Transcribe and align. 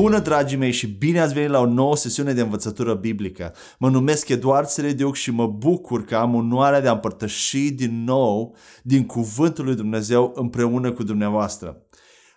Bună, 0.00 0.18
dragii 0.18 0.56
mei, 0.56 0.72
și 0.72 0.86
bine 0.86 1.20
ați 1.20 1.34
venit 1.34 1.50
la 1.50 1.60
o 1.60 1.66
nouă 1.66 1.96
sesiune 1.96 2.32
de 2.32 2.40
învățătură 2.40 2.94
biblică. 2.94 3.54
Mă 3.78 3.88
numesc 3.88 4.28
Eduard 4.28 4.68
Serediuc 4.68 5.14
și 5.14 5.30
mă 5.30 5.46
bucur 5.46 6.04
că 6.04 6.16
am 6.16 6.34
onoarea 6.34 6.80
de 6.80 6.88
a 6.88 6.92
împărtăși 6.92 7.70
din 7.70 8.04
nou 8.04 8.56
din 8.82 9.06
Cuvântul 9.06 9.64
lui 9.64 9.74
Dumnezeu 9.74 10.32
împreună 10.34 10.92
cu 10.92 11.02
dumneavoastră. 11.02 11.86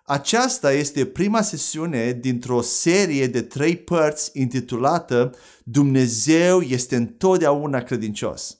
Aceasta 0.05 0.73
este 0.73 1.05
prima 1.05 1.41
sesiune 1.41 2.11
dintr-o 2.11 2.61
serie 2.61 3.27
de 3.27 3.41
trei 3.41 3.75
părți 3.77 4.31
intitulată 4.33 5.31
Dumnezeu 5.63 6.61
este 6.61 6.95
întotdeauna 6.95 7.79
credincios. 7.79 8.57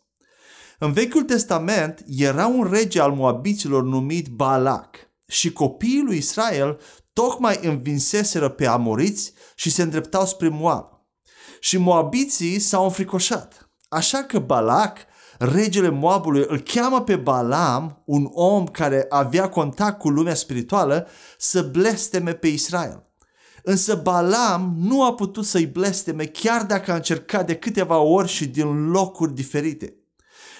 În 0.80 0.92
Vechiul 0.92 1.24
Testament 1.24 2.04
era 2.18 2.48
un 2.48 2.68
rege 2.72 3.00
al 3.00 3.12
Moabiților 3.12 3.84
numit 3.84 4.28
Balac 4.28 4.96
și 5.28 5.52
copiii 5.52 6.04
lui 6.06 6.18
Israel 6.18 6.80
tocmai 7.14 7.60
învinseseră 7.62 8.50
pe 8.50 8.68
amoriți 8.68 9.34
și 9.56 9.72
se 9.72 9.82
îndreptau 9.82 10.26
spre 10.26 10.48
Moab. 10.48 10.92
Și 11.60 11.78
moabiții 11.78 12.60
s-au 12.60 12.84
înfricoșat. 12.84 13.70
Așa 13.90 14.24
că 14.24 14.40
Balac, 14.40 14.98
regele 15.38 15.90
Moabului, 15.90 16.46
îl 16.48 16.60
cheamă 16.60 17.02
pe 17.02 17.16
Balam, 17.16 18.02
un 18.06 18.30
om 18.32 18.66
care 18.66 19.06
avea 19.10 19.50
contact 19.50 20.00
cu 20.00 20.10
lumea 20.10 20.36
spirituală, 20.36 21.08
să 21.38 21.62
blesteme 21.62 22.34
pe 22.34 22.48
Israel. 22.48 23.08
Însă 23.64 23.96
Balam 23.96 24.76
nu 24.78 25.04
a 25.04 25.14
putut 25.14 25.46
să-i 25.46 25.66
blesteme 25.66 26.26
chiar 26.26 26.66
dacă 26.66 26.92
a 26.92 26.96
încercat 26.96 27.46
de 27.48 27.56
câteva 27.56 27.98
ori 27.98 28.28
și 28.28 28.48
din 28.48 28.90
locuri 28.90 29.34
diferite. 29.34 30.03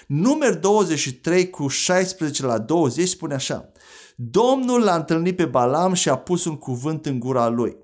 Numer 0.06 0.58
23 0.58 1.50
cu 1.50 1.68
16 1.68 2.46
la 2.46 2.58
20 2.58 3.08
spune 3.08 3.34
așa. 3.34 3.68
Domnul 4.16 4.82
l-a 4.82 4.94
întâlnit 4.94 5.36
pe 5.36 5.44
Balam 5.44 5.92
și 5.92 6.08
a 6.08 6.16
pus 6.16 6.44
un 6.44 6.56
cuvânt 6.56 7.06
în 7.06 7.18
gura 7.18 7.48
lui. 7.48 7.76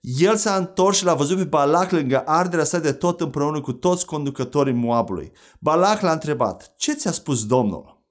El 0.00 0.36
s-a 0.36 0.56
întors 0.56 0.96
și 0.96 1.04
l-a 1.04 1.14
văzut 1.14 1.36
pe 1.36 1.44
Balac 1.44 1.90
lângă 1.90 2.22
arderea 2.26 2.64
sa 2.64 2.78
de 2.78 2.92
tot 2.92 3.20
împreună 3.20 3.60
cu 3.60 3.72
toți 3.72 4.06
conducătorii 4.06 4.72
Moabului. 4.72 5.32
Balac 5.58 6.00
l-a 6.00 6.12
întrebat, 6.12 6.74
ce 6.76 6.92
ți-a 6.92 7.12
spus 7.12 7.46
Domnul? 7.46 8.04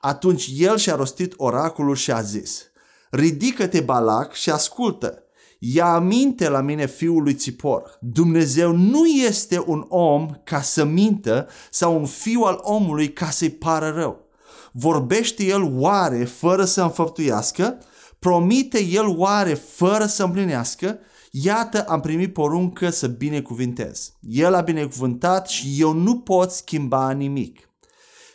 Atunci 0.00 0.50
el 0.56 0.76
și-a 0.76 0.94
rostit 0.94 1.34
oracolul 1.36 1.94
și 1.94 2.12
a 2.12 2.20
zis, 2.20 2.62
ridică-te 3.10 3.80
Balac 3.80 4.32
și 4.32 4.50
ascultă, 4.50 5.25
ia 5.58 5.94
aminte 5.94 6.48
la 6.48 6.60
mine 6.60 6.86
fiul 6.86 7.22
lui 7.22 7.34
Țipor. 7.34 7.98
Dumnezeu 8.00 8.72
nu 8.72 9.06
este 9.06 9.62
un 9.66 9.84
om 9.88 10.30
ca 10.44 10.60
să 10.60 10.84
mintă 10.84 11.48
sau 11.70 11.98
un 11.98 12.06
fiu 12.06 12.40
al 12.40 12.58
omului 12.62 13.12
ca 13.12 13.30
să-i 13.30 13.50
pară 13.50 13.92
rău. 13.96 14.24
Vorbește 14.72 15.44
el 15.44 15.72
oare 15.74 16.24
fără 16.24 16.64
să 16.64 16.82
înfăptuiască? 16.82 17.78
Promite 18.18 18.84
el 18.84 19.06
oare 19.06 19.54
fără 19.54 20.06
să 20.06 20.24
împlinească? 20.24 20.98
Iată, 21.30 21.82
am 21.82 22.00
primit 22.00 22.32
poruncă 22.32 22.90
să 22.90 23.06
binecuvintez. 23.06 24.12
El 24.20 24.54
a 24.54 24.60
binecuvântat 24.60 25.48
și 25.48 25.76
eu 25.78 25.92
nu 25.92 26.18
pot 26.18 26.50
schimba 26.50 27.10
nimic. 27.10 27.70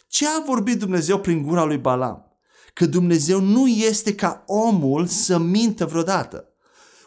Ce 0.07 0.25
a 0.27 0.43
vorbit 0.45 0.79
Dumnezeu 0.79 1.19
prin 1.19 1.41
gura 1.41 1.63
lui 1.63 1.77
Balam? 1.77 2.25
Că 2.73 2.85
Dumnezeu 2.85 3.39
nu 3.39 3.67
este 3.67 4.15
ca 4.15 4.43
omul 4.45 5.05
să 5.05 5.37
mintă 5.37 5.85
vreodată. 5.85 6.50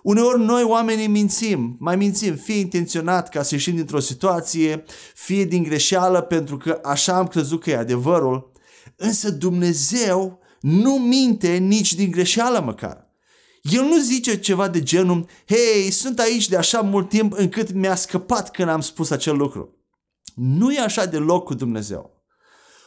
Uneori 0.04 0.40
noi 0.40 0.62
oamenii 0.62 1.06
mințim, 1.06 1.76
mai 1.78 1.96
mințim, 1.96 2.34
fie 2.34 2.58
intenționat 2.58 3.28
ca 3.28 3.42
să 3.42 3.54
ieșim 3.54 3.74
dintr-o 3.74 4.00
situație, 4.00 4.84
fie 5.14 5.44
din 5.44 5.62
greșeală 5.62 6.20
pentru 6.20 6.56
că 6.56 6.80
așa 6.82 7.16
am 7.16 7.26
crezut 7.26 7.62
că 7.62 7.70
e 7.70 7.76
adevărul, 7.76 8.52
Însă 8.96 9.30
Dumnezeu 9.30 10.38
nu 10.60 10.98
minte 10.98 11.56
nici 11.56 11.94
din 11.94 12.10
greșeală 12.10 12.60
măcar. 12.60 13.12
El 13.62 13.82
nu 13.82 13.98
zice 13.98 14.38
ceva 14.38 14.68
de 14.68 14.82
genul, 14.82 15.28
hei, 15.46 15.90
sunt 15.90 16.18
aici 16.18 16.48
de 16.48 16.56
așa 16.56 16.80
mult 16.80 17.08
timp 17.08 17.32
încât 17.36 17.72
mi-a 17.72 17.94
scăpat 17.94 18.50
când 18.50 18.68
am 18.68 18.80
spus 18.80 19.10
acel 19.10 19.36
lucru. 19.36 19.78
Nu 20.34 20.72
e 20.72 20.80
așa 20.80 21.04
deloc 21.04 21.44
cu 21.44 21.54
Dumnezeu. 21.54 22.13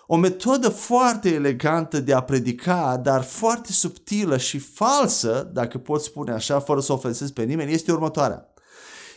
O 0.09 0.16
metodă 0.16 0.69
foarte 0.69 1.29
elegantă 1.29 2.00
de 2.00 2.13
a 2.13 2.22
predica, 2.22 2.97
dar 3.03 3.23
foarte 3.23 3.72
subtilă 3.72 4.38
și 4.38 4.57
falsă, 4.57 5.50
dacă 5.53 5.78
pot 5.78 6.01
spune 6.01 6.31
așa, 6.31 6.59
fără 6.59 6.79
să 6.79 6.94
ofensez 6.94 7.31
pe 7.31 7.44
nimeni, 7.44 7.73
este 7.73 7.91
următoarea. 7.91 8.53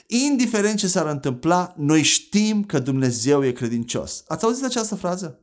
Indiferent 0.07 0.79
ce 0.79 0.87
s-ar 0.89 1.07
întâmpla, 1.07 1.75
noi 1.77 2.03
știm 2.03 2.65
că 2.65 2.79
Dumnezeu 2.79 3.45
e 3.45 3.51
credincios. 3.51 4.25
Ați 4.27 4.45
auzit 4.45 4.65
această 4.65 4.95
frază? 4.95 5.39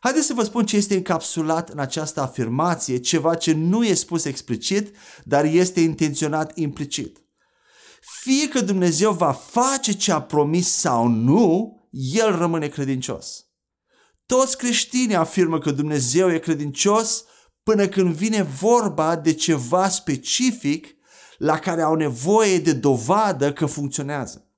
Haideți 0.00 0.26
să 0.26 0.34
vă 0.34 0.42
spun 0.42 0.66
ce 0.66 0.76
este 0.76 0.94
încapsulat 0.94 1.68
în 1.68 1.78
această 1.78 2.20
afirmație, 2.20 2.98
ceva 2.98 3.34
ce 3.34 3.52
nu 3.52 3.84
e 3.84 3.94
spus 3.94 4.24
explicit, 4.24 4.96
dar 5.24 5.44
este 5.44 5.80
intenționat 5.80 6.56
implicit. 6.56 7.18
Fie 8.20 8.48
că 8.48 8.60
Dumnezeu 8.60 9.12
va 9.12 9.32
face 9.32 9.92
ce 9.92 10.12
a 10.12 10.22
promis 10.22 10.72
sau 10.72 11.06
nu, 11.06 11.76
El 11.90 12.36
rămâne 12.36 12.68
credincios. 12.68 13.43
Toți 14.26 14.56
creștinii 14.56 15.16
afirmă 15.16 15.58
că 15.58 15.70
Dumnezeu 15.70 16.32
e 16.32 16.38
credincios 16.38 17.24
până 17.62 17.86
când 17.86 18.14
vine 18.14 18.42
vorba 18.42 19.16
de 19.16 19.32
ceva 19.32 19.88
specific 19.88 20.86
la 21.38 21.58
care 21.58 21.82
au 21.82 21.94
nevoie 21.94 22.58
de 22.58 22.72
dovadă 22.72 23.52
că 23.52 23.66
funcționează. 23.66 24.48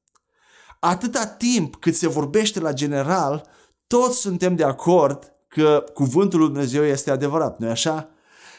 Atâta 0.81 1.27
timp 1.27 1.77
cât 1.77 1.94
se 1.94 2.09
vorbește 2.09 2.60
la 2.60 2.72
general, 2.72 3.49
toți 3.87 4.19
suntem 4.19 4.54
de 4.54 4.65
acord 4.65 5.32
că 5.49 5.84
cuvântul 5.94 6.38
lui 6.38 6.48
Dumnezeu 6.48 6.84
este 6.84 7.10
adevărat, 7.10 7.59
nu-i 7.59 7.71
așa? 7.71 8.10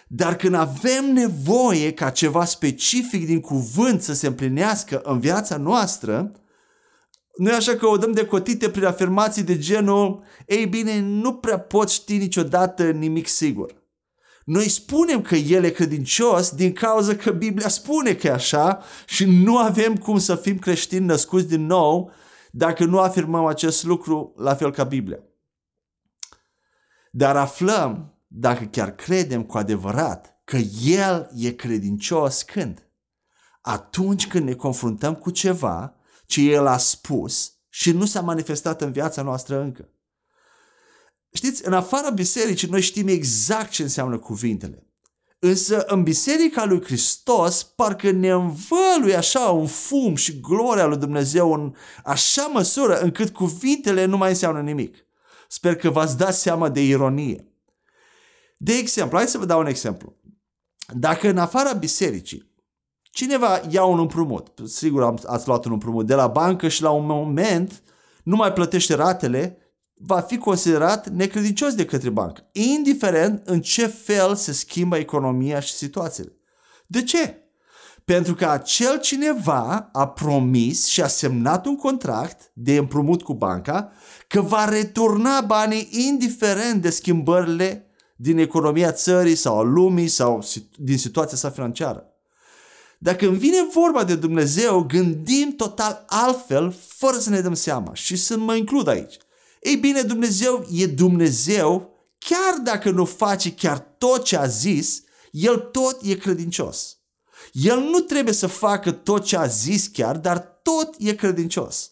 Dar 0.07 0.35
când 0.35 0.53
avem 0.53 1.13
nevoie 1.13 1.93
ca 1.93 2.09
ceva 2.09 2.45
specific 2.45 3.25
din 3.25 3.39
cuvânt 3.39 4.01
să 4.01 4.13
se 4.13 4.27
împlinească 4.27 5.01
în 5.03 5.19
viața 5.19 5.57
noastră, 5.57 6.31
nu 7.37 7.49
e 7.49 7.53
așa 7.53 7.75
că 7.75 7.87
o 7.87 7.97
dăm 7.97 8.11
de 8.11 8.25
cotite 8.25 8.69
prin 8.69 8.85
afirmații 8.85 9.43
de 9.43 9.57
genul, 9.57 10.23
ei 10.45 10.65
bine, 10.65 10.99
nu 10.99 11.33
prea 11.33 11.59
poți 11.59 11.93
ști 11.93 12.17
niciodată 12.17 12.91
nimic 12.91 13.27
sigur. 13.27 13.85
Noi 14.45 14.69
spunem 14.69 15.21
că 15.21 15.35
El 15.35 15.63
e 15.63 15.69
credincios 15.69 16.49
din 16.49 16.73
cauza 16.73 17.15
că 17.15 17.31
Biblia 17.31 17.67
spune 17.67 18.13
că 18.13 18.27
e 18.27 18.31
așa 18.31 18.81
și 19.05 19.25
nu 19.25 19.57
avem 19.57 19.95
cum 19.95 20.17
să 20.17 20.35
fim 20.35 20.57
creștini 20.57 21.05
născuți 21.05 21.47
din 21.47 21.65
nou 21.65 22.11
dacă 22.51 22.85
nu 22.85 22.99
afirmăm 22.99 23.45
acest 23.45 23.83
lucru 23.83 24.33
la 24.37 24.55
fel 24.55 24.71
ca 24.71 24.83
Biblia. 24.83 25.19
Dar 27.11 27.35
aflăm 27.35 28.13
dacă 28.27 28.63
chiar 28.63 28.95
credem 28.95 29.43
cu 29.43 29.57
adevărat 29.57 30.41
că 30.43 30.57
El 30.85 31.29
e 31.35 31.51
credincios 31.51 32.41
când? 32.41 32.87
Atunci 33.61 34.27
când 34.27 34.45
ne 34.45 34.53
confruntăm 34.53 35.15
cu 35.15 35.29
ceva 35.29 35.96
ce 36.27 36.41
El 36.41 36.67
a 36.67 36.77
spus 36.77 37.53
și 37.69 37.91
nu 37.91 38.05
s-a 38.05 38.21
manifestat 38.21 38.81
în 38.81 38.91
viața 38.91 39.21
noastră 39.21 39.61
încă. 39.61 39.89
Știți, 41.33 41.67
în 41.67 41.73
afara 41.73 42.09
bisericii 42.09 42.69
noi 42.69 42.81
știm 42.81 43.07
exact 43.07 43.69
ce 43.69 43.83
înseamnă 43.83 44.17
cuvintele. 44.17 44.87
Însă 45.39 45.83
în 45.87 46.03
biserica 46.03 46.65
lui 46.65 46.83
Hristos 46.83 47.63
parcă 47.63 48.11
ne 48.11 48.29
învăluie 48.29 49.15
așa 49.15 49.39
un 49.39 49.67
fum 49.67 50.15
și 50.15 50.39
gloria 50.39 50.85
lui 50.85 50.97
Dumnezeu 50.97 51.53
în 51.53 51.73
așa 52.03 52.45
măsură 52.45 52.99
încât 52.99 53.29
cuvintele 53.29 54.05
nu 54.05 54.17
mai 54.17 54.29
înseamnă 54.29 54.61
nimic. 54.61 55.05
Sper 55.47 55.75
că 55.75 55.89
v-ați 55.89 56.17
dat 56.17 56.35
seama 56.35 56.69
de 56.69 56.83
ironie. 56.83 57.47
De 58.57 58.73
exemplu, 58.73 59.17
hai 59.17 59.27
să 59.27 59.37
vă 59.37 59.45
dau 59.45 59.59
un 59.59 59.65
exemplu. 59.65 60.15
Dacă 60.93 61.29
în 61.29 61.37
afara 61.37 61.73
bisericii 61.73 62.46
cineva 63.17 63.61
ia 63.69 63.83
un 63.83 63.99
împrumut, 63.99 64.47
sigur 64.65 65.15
ați 65.25 65.47
luat 65.47 65.65
un 65.65 65.71
împrumut 65.71 66.05
de 66.05 66.13
la 66.13 66.27
bancă 66.27 66.67
și 66.67 66.81
la 66.81 66.89
un 66.89 67.05
moment 67.05 67.83
nu 68.23 68.35
mai 68.35 68.53
plătește 68.53 68.93
ratele, 68.93 69.57
va 69.93 70.19
fi 70.19 70.37
considerat 70.37 71.09
necredincios 71.09 71.73
de 71.73 71.85
către 71.85 72.09
bancă, 72.09 72.49
indiferent 72.51 73.47
în 73.47 73.61
ce 73.61 73.87
fel 73.87 74.35
se 74.35 74.51
schimbă 74.51 74.97
economia 74.97 75.59
și 75.59 75.73
situațiile. 75.73 76.37
De 76.87 77.03
ce? 77.03 77.37
Pentru 78.05 78.33
că 78.33 78.45
acel 78.45 78.99
cineva 78.99 79.89
a 79.93 80.07
promis 80.07 80.85
și 80.85 81.01
a 81.01 81.07
semnat 81.07 81.65
un 81.65 81.75
contract 81.75 82.51
de 82.53 82.75
împrumut 82.75 83.23
cu 83.23 83.33
banca 83.33 83.91
că 84.27 84.41
va 84.41 84.65
returna 84.65 85.41
banii 85.41 85.87
indiferent 85.91 86.81
de 86.81 86.89
schimbările 86.89 87.85
din 88.15 88.37
economia 88.37 88.91
țării 88.91 89.35
sau 89.35 89.59
a 89.59 89.63
lumii 89.63 90.07
sau 90.07 90.43
din 90.77 90.97
situația 90.97 91.37
sa 91.37 91.49
financiară. 91.49 92.11
Dacă 92.97 93.27
îmi 93.27 93.37
vine 93.37 93.67
vorba 93.73 94.03
de 94.03 94.15
Dumnezeu, 94.15 94.83
gândim 94.83 95.53
total 95.57 96.05
altfel, 96.07 96.75
fără 96.87 97.17
să 97.17 97.29
ne 97.29 97.41
dăm 97.41 97.53
seama 97.53 97.93
și 97.93 98.15
să 98.15 98.37
mă 98.37 98.55
includ 98.55 98.87
aici. 98.87 99.17
Ei 99.61 99.75
bine, 99.75 100.01
Dumnezeu 100.01 100.67
e 100.71 100.85
Dumnezeu, 100.85 101.95
chiar 102.17 102.59
dacă 102.63 102.89
nu 102.89 103.05
face 103.05 103.53
chiar 103.53 103.79
tot 103.97 104.23
ce 104.23 104.37
a 104.37 104.45
zis, 104.45 105.01
El 105.31 105.57
tot 105.57 105.97
e 106.01 106.13
credincios. 106.13 106.97
El 107.51 107.79
nu 107.79 107.99
trebuie 107.99 108.33
să 108.33 108.47
facă 108.47 108.91
tot 108.91 109.23
ce 109.23 109.37
a 109.37 109.45
zis 109.45 109.87
chiar, 109.87 110.17
dar 110.17 110.59
tot 110.63 110.95
e 110.97 111.13
credincios. 111.13 111.91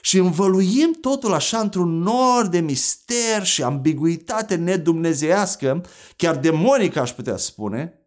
Și 0.00 0.18
învăluim 0.18 0.96
totul 1.00 1.32
așa 1.32 1.58
într-un 1.58 1.98
nor 1.98 2.46
de 2.46 2.60
mister 2.60 3.44
și 3.44 3.62
ambiguitate 3.62 4.54
nedumnezească, 4.54 5.84
chiar 6.16 6.36
demonică 6.36 7.00
aș 7.00 7.12
putea 7.12 7.36
spune, 7.36 8.03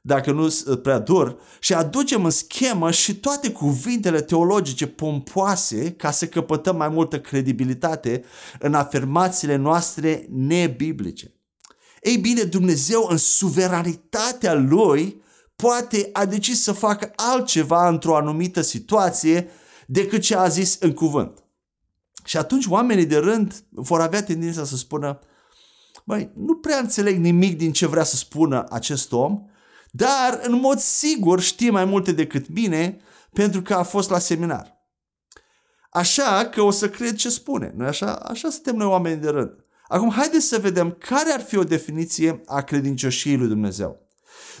dacă 0.00 0.32
nu 0.32 0.48
prea 0.82 0.98
dur, 0.98 1.36
și 1.60 1.74
aducem 1.74 2.24
în 2.24 2.30
schemă 2.30 2.90
și 2.90 3.14
toate 3.14 3.52
cuvintele 3.52 4.20
teologice 4.20 4.86
pompoase 4.86 5.92
ca 5.92 6.10
să 6.10 6.26
căpătăm 6.26 6.76
mai 6.76 6.88
multă 6.88 7.20
credibilitate 7.20 8.24
în 8.58 8.74
afirmațiile 8.74 9.56
noastre 9.56 10.26
nebiblice. 10.30 11.34
Ei 12.02 12.16
bine, 12.16 12.42
Dumnezeu 12.42 13.06
în 13.10 13.16
suveranitatea 13.16 14.54
Lui 14.54 15.22
poate 15.56 16.10
a 16.12 16.24
decis 16.24 16.62
să 16.62 16.72
facă 16.72 17.12
altceva 17.16 17.88
într-o 17.88 18.16
anumită 18.16 18.60
situație 18.60 19.48
decât 19.86 20.20
ce 20.20 20.36
a 20.36 20.48
zis 20.48 20.76
în 20.80 20.92
cuvânt. 20.92 21.44
Și 22.24 22.36
atunci 22.36 22.66
oamenii 22.66 23.06
de 23.06 23.16
rând 23.16 23.64
vor 23.70 24.00
avea 24.00 24.22
tendința 24.22 24.64
să 24.64 24.76
spună 24.76 25.18
Băi, 26.04 26.30
nu 26.34 26.54
prea 26.56 26.78
înțeleg 26.78 27.18
nimic 27.18 27.56
din 27.56 27.72
ce 27.72 27.86
vrea 27.86 28.04
să 28.04 28.16
spună 28.16 28.64
acest 28.70 29.12
om, 29.12 29.49
dar 29.90 30.40
în 30.42 30.60
mod 30.60 30.78
sigur 30.78 31.40
știe 31.40 31.70
mai 31.70 31.84
multe 31.84 32.12
decât 32.12 32.48
mine 32.48 33.00
pentru 33.32 33.62
că 33.62 33.74
a 33.74 33.82
fost 33.82 34.10
la 34.10 34.18
seminar. 34.18 34.78
Așa 35.90 36.48
că 36.48 36.62
o 36.62 36.70
să 36.70 36.88
cred 36.88 37.16
ce 37.16 37.28
spune. 37.28 37.72
Noi 37.76 37.86
așa, 37.86 38.12
așa 38.12 38.50
suntem 38.50 38.76
noi 38.76 38.86
oameni 38.86 39.20
de 39.20 39.28
rând. 39.28 39.64
Acum, 39.88 40.10
haideți 40.10 40.46
să 40.46 40.58
vedem 40.58 40.90
care 40.90 41.32
ar 41.32 41.40
fi 41.40 41.56
o 41.56 41.64
definiție 41.64 42.42
a 42.46 42.60
credincioșiei 42.60 43.36
lui 43.36 43.48
Dumnezeu. 43.48 44.08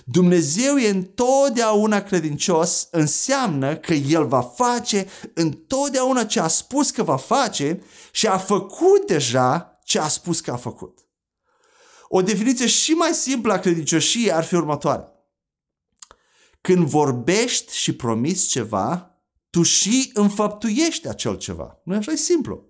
Dumnezeu 0.04 0.76
e 0.76 0.88
întotdeauna 0.88 2.00
credincios, 2.00 2.88
înseamnă 2.90 3.76
că 3.76 3.94
El 3.94 4.26
va 4.26 4.42
face 4.42 5.06
întotdeauna 5.34 6.24
ce 6.24 6.40
a 6.40 6.46
spus 6.46 6.90
că 6.90 7.02
va 7.02 7.16
face 7.16 7.82
și 8.12 8.26
a 8.26 8.38
făcut 8.38 9.06
deja 9.06 9.78
ce 9.84 9.98
a 9.98 10.08
spus 10.08 10.40
că 10.40 10.50
a 10.50 10.56
făcut. 10.56 10.98
O 12.08 12.22
definiție 12.22 12.66
și 12.66 12.92
mai 12.92 13.12
simplă 13.12 13.52
a 13.52 13.58
credincioșiei 13.58 14.32
ar 14.32 14.44
fi 14.44 14.54
următoarea. 14.54 15.09
Când 16.60 16.86
vorbești 16.86 17.76
și 17.76 17.92
promiți 17.92 18.48
ceva, 18.48 19.14
tu 19.50 19.62
și 19.62 20.10
înfăptuiești 20.14 21.08
acel 21.08 21.36
ceva. 21.36 21.80
Nu 21.84 21.96
așa 21.96 22.12
e 22.12 22.16
simplu. 22.16 22.64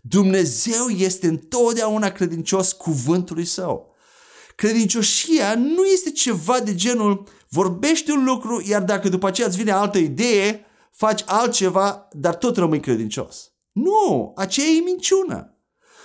Dumnezeu 0.00 0.88
este 0.88 1.26
întotdeauna 1.26 2.10
credincios 2.10 2.72
cuvântului 2.72 3.44
său. 3.44 3.94
Credincioșia 4.56 5.54
nu 5.54 5.84
este 5.84 6.10
ceva 6.10 6.60
de 6.60 6.74
genul 6.74 7.28
vorbești 7.48 8.10
un 8.10 8.24
lucru, 8.24 8.62
iar 8.66 8.82
dacă 8.82 9.08
după 9.08 9.26
aceea 9.26 9.46
îți 9.46 9.56
vine 9.56 9.70
altă 9.70 9.98
idee, 9.98 10.64
faci 10.90 11.22
altceva, 11.26 12.08
dar 12.12 12.34
tot 12.34 12.56
rămâi 12.56 12.80
credincios. 12.80 13.52
Nu, 13.72 14.32
aceea 14.36 14.66
e 14.66 14.80
minciună. 14.80 15.51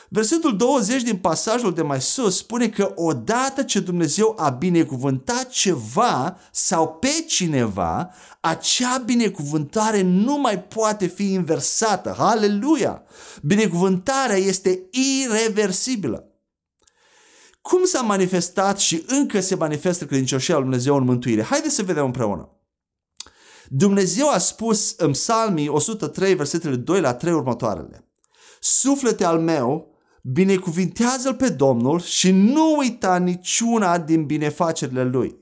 Versetul 0.10 0.58
20 0.58 1.02
din 1.02 1.18
pasajul 1.18 1.74
de 1.74 1.82
mai 1.82 2.02
sus 2.02 2.38
spune 2.38 2.70
că 2.70 2.92
odată 2.96 3.64
ce 3.64 3.80
Dumnezeu 3.80 4.36
a 4.38 4.50
binecuvântat 4.50 5.50
ceva 5.50 6.38
sau 6.52 6.94
pe 6.94 7.24
cineva, 7.28 8.10
acea 8.40 8.98
binecuvântare 8.98 10.02
nu 10.02 10.38
mai 10.38 10.64
poate 10.64 11.08
fi 11.08 11.32
inversată. 11.34 12.16
Haleluia! 12.18 13.04
Binecuvântarea 13.42 14.38
este 14.38 14.90
irreversibilă. 14.92 16.32
Cum 17.62 17.86
s-a 17.86 18.02
manifestat 18.02 18.80
și 18.80 19.04
încă 19.08 19.40
se 19.40 19.56
manifestă 19.56 20.06
credincioșia 20.06 20.54
lui 20.54 20.64
Dumnezeu 20.64 20.96
în 20.96 21.04
mântuire? 21.04 21.44
Haideți 21.44 21.76
să 21.76 21.84
vedem 21.84 22.06
împreună. 22.06 22.52
Dumnezeu 23.70 24.30
a 24.30 24.38
spus 24.38 24.94
în 24.98 25.12
Psalmii 25.12 25.68
103, 25.68 26.36
versetele 26.36 26.76
2 26.76 27.02
la 27.02 27.14
3 27.14 27.34
următoarele. 27.34 28.08
Suflete 28.60 29.26
al 29.26 29.40
meu, 29.40 29.87
binecuvintează-L 30.32 31.34
pe 31.34 31.50
Domnul 31.50 32.02
și 32.02 32.32
nu 32.32 32.76
uita 32.78 33.18
niciuna 33.18 33.98
din 33.98 34.26
binefacerile 34.26 35.04
Lui. 35.04 35.38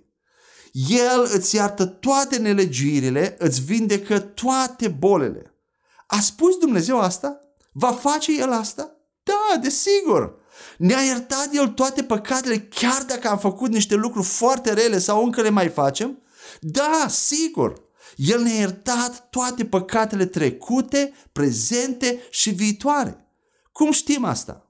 El 0.90 1.30
îți 1.34 1.56
iartă 1.56 1.86
toate 1.86 2.38
nelegiuirile, 2.38 3.36
îți 3.40 3.62
vindecă 3.62 4.20
toate 4.20 4.88
bolele. 4.88 5.54
A 6.08 6.20
spus 6.20 6.58
Dumnezeu 6.58 7.00
asta? 7.00 7.40
Va 7.72 7.92
face 7.92 8.40
El 8.40 8.52
asta? 8.52 8.92
Da, 9.24 9.60
desigur. 9.62 10.36
Ne-a 10.78 11.02
iertat 11.02 11.50
El 11.54 11.68
toate 11.68 12.04
păcatele 12.04 12.60
chiar 12.60 13.04
dacă 13.08 13.28
am 13.28 13.38
făcut 13.38 13.72
niște 13.72 13.96
lucruri 13.96 14.28
foarte 14.28 14.74
rele 14.74 14.98
sau 14.98 15.24
încă 15.24 15.42
le 15.42 15.50
mai 15.50 15.70
facem? 15.70 16.22
Da, 16.60 17.06
sigur. 17.10 17.84
El 18.16 18.42
ne-a 18.42 18.54
iertat 18.54 19.30
toate 19.30 19.66
păcatele 19.66 20.26
trecute, 20.26 21.14
prezente 21.32 22.22
și 22.30 22.50
viitoare. 22.50 23.30
Cum 23.72 23.92
știm 23.92 24.24
asta? 24.24 24.65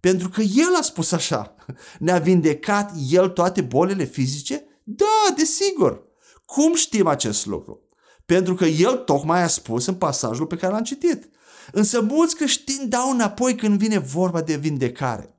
Pentru 0.00 0.28
că 0.28 0.40
El 0.40 0.74
a 0.78 0.82
spus 0.82 1.12
așa. 1.12 1.54
Ne-a 1.98 2.18
vindecat 2.18 2.92
El 3.10 3.28
toate 3.28 3.60
bolile 3.60 4.04
fizice? 4.04 4.64
Da, 4.82 5.34
desigur. 5.36 6.02
Cum 6.44 6.74
știm 6.74 7.06
acest 7.06 7.46
lucru? 7.46 7.80
Pentru 8.26 8.54
că 8.54 8.64
El 8.64 8.96
tocmai 8.96 9.42
a 9.42 9.46
spus 9.46 9.86
în 9.86 9.94
pasajul 9.94 10.46
pe 10.46 10.56
care 10.56 10.72
l-am 10.72 10.82
citit. 10.82 11.30
Însă 11.72 12.00
mulți 12.00 12.36
creștini 12.36 12.88
dau 12.88 13.10
înapoi 13.10 13.54
când 13.54 13.78
vine 13.78 13.98
vorba 13.98 14.40
de 14.40 14.56
vindecare. 14.56 15.34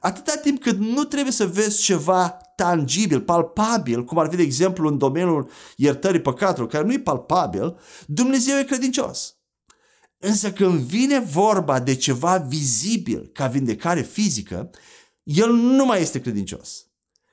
Atâta 0.00 0.36
timp 0.36 0.62
cât 0.62 0.78
nu 0.78 1.04
trebuie 1.04 1.32
să 1.32 1.46
vezi 1.46 1.82
ceva 1.82 2.36
tangibil, 2.56 3.20
palpabil, 3.20 4.04
cum 4.04 4.18
ar 4.18 4.28
fi 4.30 4.36
de 4.36 4.42
exemplu 4.42 4.88
în 4.88 4.98
domeniul 4.98 5.50
iertării 5.76 6.20
păcatelor, 6.20 6.68
care 6.68 6.84
nu 6.84 6.92
e 6.92 6.98
palpabil, 6.98 7.76
Dumnezeu 8.06 8.58
e 8.58 8.64
credincios. 8.64 9.36
Însă 10.24 10.52
când 10.52 10.80
vine 10.80 11.20
vorba 11.20 11.80
de 11.80 11.94
ceva 11.94 12.36
vizibil 12.36 13.30
ca 13.32 13.46
vindecare 13.46 14.02
fizică, 14.02 14.70
el 15.22 15.52
nu 15.52 15.84
mai 15.84 16.00
este 16.00 16.20
credincios. 16.20 16.86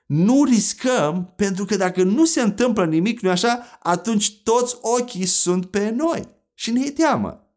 Nu 0.05 0.43
riscăm 0.43 1.33
pentru 1.35 1.65
că 1.65 1.75
dacă 1.75 2.03
nu 2.03 2.25
se 2.25 2.41
întâmplă 2.41 2.85
nimic, 2.85 3.19
nu 3.19 3.29
așa, 3.29 3.79
atunci 3.79 4.41
toți 4.43 4.77
ochii 4.81 5.25
sunt 5.25 5.65
pe 5.65 5.89
noi 5.89 6.27
și 6.53 6.71
ne 6.71 6.81
e 6.85 6.91
teamă. 6.91 7.47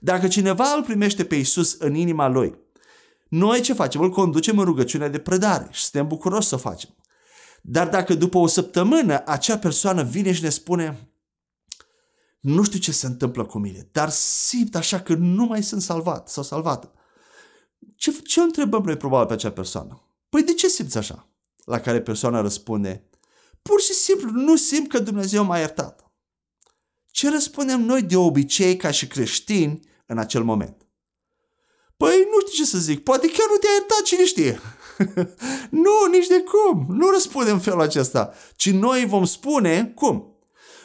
Dacă 0.00 0.28
cineva 0.28 0.72
îl 0.76 0.82
primește 0.82 1.24
pe 1.24 1.34
Isus 1.34 1.76
în 1.78 1.94
inima 1.94 2.28
lui, 2.28 2.54
noi 3.28 3.60
ce 3.60 3.72
facem? 3.72 4.00
Îl 4.00 4.10
conducem 4.10 4.58
în 4.58 4.64
rugăciunea 4.64 5.08
de 5.08 5.18
prădare 5.18 5.68
și 5.70 5.82
suntem 5.82 6.06
bucuroși 6.06 6.48
să 6.48 6.54
o 6.54 6.58
facem. 6.58 6.90
Dar 7.62 7.88
dacă 7.88 8.14
după 8.14 8.38
o 8.38 8.46
săptămână 8.46 9.22
acea 9.26 9.58
persoană 9.58 10.02
vine 10.02 10.32
și 10.32 10.42
ne 10.42 10.48
spune 10.48 11.08
nu 12.40 12.62
știu 12.62 12.78
ce 12.78 12.92
se 12.92 13.06
întâmplă 13.06 13.44
cu 13.44 13.58
mine, 13.58 13.88
dar 13.92 14.10
simt 14.10 14.74
așa 14.74 15.00
că 15.00 15.14
nu 15.14 15.44
mai 15.44 15.62
sunt 15.62 15.82
salvat 15.82 16.28
sau 16.28 16.42
salvată. 16.42 16.92
Ce, 17.96 18.10
ce 18.10 18.40
întrebăm 18.40 18.82
noi 18.82 18.96
probabil 18.96 19.26
pe 19.26 19.32
acea 19.32 19.50
persoană? 19.50 20.02
Păi 20.28 20.42
de 20.42 20.54
ce 20.54 20.68
simți 20.68 20.98
așa? 20.98 21.28
La 21.64 21.80
care 21.80 22.00
persoana 22.00 22.40
răspunde, 22.40 23.08
pur 23.62 23.80
și 23.80 23.92
simplu 23.92 24.30
nu 24.30 24.56
simt 24.56 24.88
că 24.88 24.98
Dumnezeu 24.98 25.44
m-a 25.44 25.58
iertat. 25.58 26.12
Ce 27.10 27.30
răspundem 27.30 27.80
noi 27.80 28.02
de 28.02 28.16
obicei 28.16 28.76
ca 28.76 28.90
și 28.90 29.06
creștini 29.06 29.80
în 30.06 30.18
acel 30.18 30.44
moment? 30.44 30.86
Păi 31.96 32.26
nu 32.30 32.40
știu 32.40 32.64
ce 32.64 32.70
să 32.70 32.78
zic, 32.78 33.02
poate 33.02 33.26
chiar 33.26 33.46
nu 33.50 33.56
te-a 33.56 33.70
iertat, 33.70 34.02
cine 34.02 34.24
știe? 34.24 34.60
nu, 35.84 36.10
nici 36.10 36.26
de 36.26 36.42
cum. 36.42 36.86
Nu 36.88 37.10
răspundem 37.10 37.54
în 37.54 37.60
felul 37.60 37.80
acesta, 37.80 38.34
ci 38.56 38.70
noi 38.70 39.06
vom 39.06 39.24
spune 39.24 39.92
cum? 39.94 40.37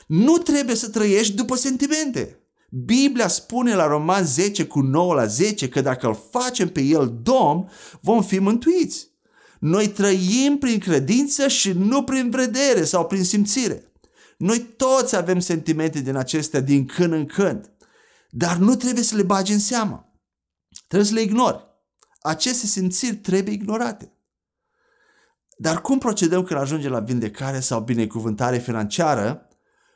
Nu 0.07 0.38
trebuie 0.38 0.75
să 0.75 0.89
trăiești 0.89 1.33
după 1.33 1.55
sentimente. 1.55 2.38
Biblia 2.69 3.27
spune 3.27 3.75
la 3.75 3.88
Roman 3.88 4.25
10 4.25 4.65
cu 4.65 4.79
9 4.79 5.13
la 5.13 5.25
10 5.25 5.69
că 5.69 5.81
dacă 5.81 6.07
îl 6.07 6.19
facem 6.31 6.69
pe 6.69 6.81
el 6.81 7.19
domn, 7.22 7.69
vom 8.01 8.24
fi 8.24 8.39
mântuiți. 8.39 9.12
Noi 9.60 9.88
trăim 9.88 10.57
prin 10.57 10.79
credință 10.79 11.48
și 11.48 11.72
nu 11.72 12.03
prin 12.03 12.29
vedere 12.29 12.83
sau 12.83 13.05
prin 13.05 13.24
simțire. 13.24 13.91
Noi 14.38 14.60
toți 14.60 15.15
avem 15.15 15.39
sentimente 15.39 16.01
din 16.01 16.15
acestea 16.15 16.60
din 16.60 16.86
când 16.86 17.13
în 17.13 17.25
când, 17.25 17.72
dar 18.29 18.57
nu 18.57 18.75
trebuie 18.75 19.03
să 19.03 19.15
le 19.15 19.24
bagi 19.24 19.51
în 19.53 19.60
seamă. 19.60 20.13
Trebuie 20.88 21.10
să 21.10 21.13
le 21.13 21.22
ignori. 21.22 21.63
Aceste 22.22 22.65
simțiri 22.65 23.15
trebuie 23.15 23.53
ignorate. 23.53 24.13
Dar 25.57 25.81
cum 25.81 25.98
procedăm 25.98 26.43
când 26.43 26.60
ajungem 26.60 26.91
la 26.91 27.00
vindecare 27.00 27.60
sau 27.60 27.81
binecuvântare 27.81 28.57
financiară 28.57 29.48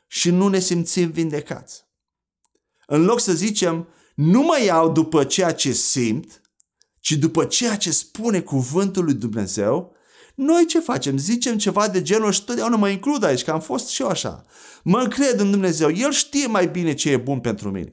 și 0.08 0.30
nu 0.30 0.48
ne 0.48 0.58
simțim 0.58 1.10
vindecați. 1.10 1.84
În 2.86 3.04
loc 3.04 3.20
să 3.20 3.32
zicem, 3.32 3.88
nu 4.14 4.42
mă 4.42 4.62
iau 4.64 4.92
după 4.92 5.24
ceea 5.24 5.52
ce 5.52 5.72
simt, 5.72 6.40
ci 7.00 7.12
după 7.12 7.44
ceea 7.44 7.76
ce 7.76 7.90
spune 7.90 8.40
cuvântul 8.40 9.04
lui 9.04 9.14
Dumnezeu, 9.14 9.96
noi 10.34 10.66
ce 10.66 10.80
facem? 10.80 11.18
Zicem 11.18 11.58
ceva 11.58 11.88
de 11.88 12.02
genul 12.02 12.32
și 12.32 12.44
totdeauna 12.44 12.76
mă 12.76 12.88
includ 12.88 13.22
aici, 13.22 13.44
că 13.44 13.50
am 13.50 13.60
fost 13.60 13.88
și 13.88 14.02
eu 14.02 14.08
așa. 14.08 14.44
Mă 14.82 14.98
încred 14.98 15.40
în 15.40 15.50
Dumnezeu, 15.50 15.90
El 15.90 16.12
știe 16.12 16.46
mai 16.46 16.68
bine 16.68 16.94
ce 16.94 17.10
e 17.10 17.16
bun 17.16 17.40
pentru 17.40 17.70
mine. 17.70 17.90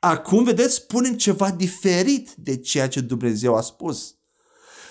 Acum, 0.00 0.44
vedeți, 0.44 0.74
spunem 0.74 1.12
ceva 1.16 1.50
diferit 1.50 2.30
de 2.36 2.56
ceea 2.56 2.88
ce 2.88 3.00
Dumnezeu 3.00 3.54
a 3.54 3.60
spus. 3.60 4.14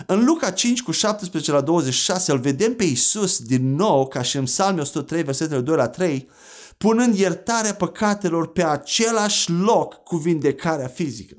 În 0.06 0.26
Luca 0.26 0.52
5 0.52 0.82
cu 0.82 0.92
17 0.92 1.52
la 1.52 1.62
26 1.62 2.32
îl 2.32 2.40
vedem 2.40 2.76
pe 2.76 2.84
Iisus 2.84 3.40
din 3.40 3.76
nou, 3.76 4.08
ca 4.08 4.22
și 4.22 4.38
în 4.38 4.44
Psalmi 4.44 4.80
103, 4.80 5.24
versetele 5.24 5.62
2 5.62 5.76
la 5.76 5.88
3, 5.88 6.30
punând 6.78 7.16
iertarea 7.16 7.74
păcatelor 7.74 8.52
pe 8.52 8.64
același 8.64 9.52
loc 9.52 10.04
cu 10.04 10.16
vindecarea 10.16 10.88
fizică. 10.88 11.38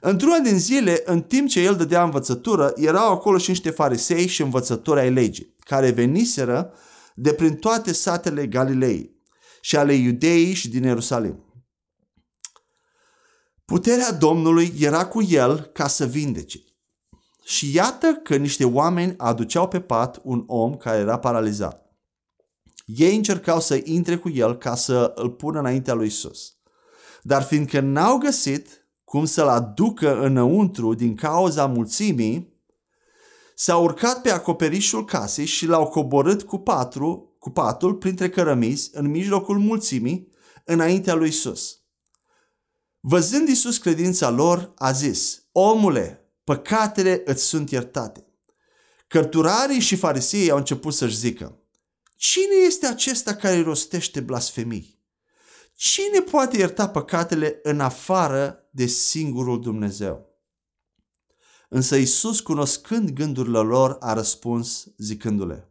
Într-una 0.00 0.38
din 0.38 0.58
zile, 0.58 1.02
în 1.04 1.22
timp 1.22 1.48
ce 1.48 1.60
el 1.60 1.76
dădea 1.76 2.02
învățătură, 2.02 2.72
erau 2.76 3.12
acolo 3.12 3.38
și 3.38 3.48
niște 3.48 3.70
farisei 3.70 4.26
și 4.26 4.42
învățători 4.42 5.00
ai 5.00 5.12
legii, 5.12 5.54
care 5.58 5.90
veniseră 5.90 6.72
de 7.14 7.32
prin 7.32 7.54
toate 7.54 7.92
satele 7.92 8.46
Galilei 8.46 9.16
și 9.60 9.76
ale 9.76 9.92
Iudeii 9.92 10.54
și 10.54 10.68
din 10.68 10.82
Ierusalim. 10.82 11.44
Puterea 13.64 14.12
Domnului 14.12 14.74
era 14.78 15.06
cu 15.06 15.22
el 15.22 15.58
ca 15.58 15.88
să 15.88 16.06
vindece. 16.06 16.58
Și 17.48 17.74
iată 17.74 18.20
că 18.22 18.36
niște 18.36 18.64
oameni 18.64 19.14
aduceau 19.16 19.68
pe 19.68 19.80
pat 19.80 20.20
un 20.22 20.44
om 20.46 20.76
care 20.76 20.98
era 20.98 21.18
paralizat. 21.18 21.96
Ei 22.84 23.16
încercau 23.16 23.60
să 23.60 23.80
intre 23.84 24.16
cu 24.16 24.28
el 24.28 24.56
ca 24.56 24.74
să 24.74 25.12
îl 25.14 25.30
pună 25.30 25.58
înaintea 25.58 25.94
lui 25.94 26.06
Isus. 26.06 26.54
Dar 27.22 27.42
fiindcă 27.42 27.80
n-au 27.80 28.18
găsit 28.18 28.88
cum 29.04 29.24
să-l 29.24 29.48
aducă 29.48 30.20
înăuntru 30.20 30.94
din 30.94 31.14
cauza 31.14 31.66
mulțimii, 31.66 32.54
s-au 33.54 33.82
urcat 33.82 34.20
pe 34.20 34.30
acoperișul 34.30 35.04
casei 35.04 35.44
și 35.44 35.66
l-au 35.66 35.86
coborât 35.86 36.42
cu, 36.42 36.58
patru, 36.58 37.36
cu 37.38 37.50
patul 37.50 37.94
printre 37.94 38.28
cărămizi 38.28 38.90
în 38.92 39.10
mijlocul 39.10 39.58
mulțimii 39.58 40.28
înaintea 40.64 41.14
lui 41.14 41.28
Isus. 41.28 41.78
Văzând 43.00 43.48
Isus 43.48 43.78
credința 43.78 44.30
lor, 44.30 44.72
a 44.76 44.92
zis, 44.92 45.42
Omule, 45.52 46.25
păcatele 46.46 47.22
îți 47.24 47.42
sunt 47.42 47.70
iertate. 47.70 48.26
Cărturarii 49.06 49.80
și 49.80 49.96
farisei 49.96 50.50
au 50.50 50.56
început 50.56 50.94
să-și 50.94 51.16
zică, 51.16 51.58
Cine 52.16 52.54
este 52.66 52.86
acesta 52.86 53.34
care 53.34 53.62
rostește 53.62 54.20
blasfemii? 54.20 55.02
Cine 55.74 56.20
poate 56.20 56.56
ierta 56.56 56.88
păcatele 56.88 57.60
în 57.62 57.80
afară 57.80 58.68
de 58.70 58.86
singurul 58.86 59.60
Dumnezeu? 59.60 60.26
Însă 61.68 61.96
Isus, 61.96 62.40
cunoscând 62.40 63.10
gândurile 63.10 63.58
lor, 63.58 63.96
a 64.00 64.12
răspuns 64.12 64.86
zicându-le, 64.96 65.70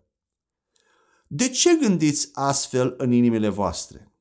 De 1.28 1.50
ce 1.50 1.76
gândiți 1.76 2.30
astfel 2.34 2.96
în 2.98 3.12
inimile 3.12 3.50
voastre? 3.50 4.12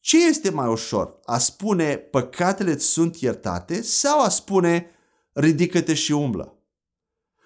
Ce 0.00 0.26
este 0.26 0.50
mai 0.50 0.68
ușor? 0.68 1.20
A 1.24 1.38
spune 1.38 1.96
păcatele 1.96 2.78
sunt 2.78 3.16
iertate 3.16 3.82
sau 3.82 4.20
a 4.20 4.28
spune 4.28 4.93
ridică-te 5.34 5.94
și 5.94 6.12
umblă? 6.12 6.58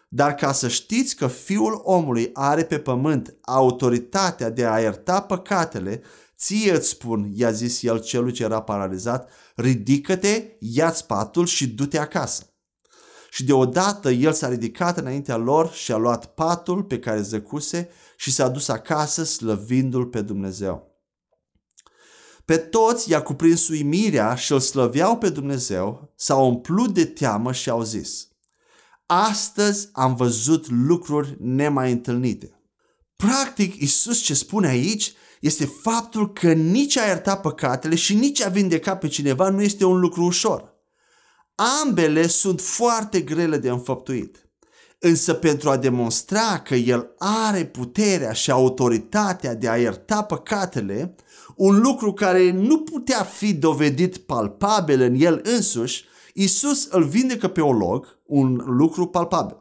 Dar 0.09 0.35
ca 0.35 0.53
să 0.53 0.69
știți 0.69 1.17
că 1.17 1.27
Fiul 1.27 1.81
omului 1.85 2.31
are 2.33 2.65
pe 2.65 2.79
pământ 2.79 3.35
autoritatea 3.43 4.51
de 4.51 4.67
a 4.67 4.81
ierta 4.81 5.21
păcatele, 5.21 6.03
ție 6.37 6.73
îți 6.73 6.89
spun, 6.89 7.31
i-a 7.35 7.51
zis 7.51 7.83
el 7.83 8.01
celui 8.01 8.33
ce 8.33 8.43
era 8.43 8.63
paralizat, 8.63 9.31
ridică-te, 9.55 10.57
ia-ți 10.59 11.07
patul 11.07 11.47
și 11.47 11.69
du-te 11.69 11.99
acasă. 11.99 12.53
Și 13.31 13.45
deodată 13.45 14.11
el 14.11 14.33
s-a 14.33 14.49
ridicat 14.49 14.99
înaintea 14.99 15.37
lor 15.37 15.73
și 15.73 15.93
a 15.93 15.97
luat 15.97 16.27
patul 16.27 16.83
pe 16.83 16.99
care 16.99 17.21
zăcuse 17.21 17.89
și 18.17 18.33
s-a 18.33 18.49
dus 18.49 18.69
acasă 18.69 19.25
slăvindu-l 19.25 20.07
pe 20.07 20.21
Dumnezeu. 20.21 20.88
Pe 22.49 22.57
toți 22.57 23.11
i-a 23.11 23.23
cuprins 23.23 23.69
uimirea 23.69 24.35
și 24.35 24.53
îl 24.53 24.61
slăveau 24.61 25.17
pe 25.17 25.29
Dumnezeu, 25.29 26.13
s-au 26.17 26.49
umplut 26.49 26.95
de 26.95 27.05
teamă 27.05 27.53
și 27.53 27.71
au 27.71 27.83
zis, 27.83 28.29
Astăzi 29.07 29.89
am 29.93 30.15
văzut 30.15 30.71
lucruri 30.71 31.37
nemai 31.39 31.93
întâlnite. 31.93 32.61
Practic, 33.17 33.81
Isus 33.81 34.21
ce 34.21 34.35
spune 34.35 34.69
aici 34.69 35.13
este 35.41 35.65
faptul 35.65 36.33
că 36.33 36.53
nici 36.53 36.99
a 36.99 37.07
ierta 37.07 37.37
păcatele 37.37 37.95
și 37.95 38.15
nici 38.15 38.43
a 38.43 38.49
vindeca 38.49 38.97
pe 38.97 39.09
cineva 39.09 39.49
nu 39.49 39.63
este 39.63 39.85
un 39.85 39.99
lucru 40.01 40.23
ușor. 40.23 40.75
Ambele 41.85 42.27
sunt 42.27 42.61
foarte 42.61 43.21
grele 43.21 43.59
de 43.59 43.69
înfăptuit. 43.69 44.49
Însă 44.99 45.35
pentru 45.35 45.71
a 45.71 45.77
demonstra 45.77 46.61
că 46.61 46.75
El 46.75 47.15
are 47.19 47.65
puterea 47.65 48.33
și 48.33 48.51
autoritatea 48.51 49.55
de 49.55 49.69
a 49.69 49.77
ierta 49.77 50.23
păcatele, 50.23 51.15
un 51.59 51.81
lucru 51.81 52.13
care 52.13 52.51
nu 52.51 52.79
putea 52.79 53.23
fi 53.23 53.55
dovedit 53.55 54.17
palpabil 54.17 55.01
în 55.01 55.15
El 55.19 55.41
însuși, 55.45 56.05
Isus 56.35 56.87
îl 56.91 57.05
vindecă 57.05 57.49
pe 57.49 57.61
olog, 57.61 58.19
un 58.27 58.63
lucru 58.67 59.07
palpabil. 59.07 59.57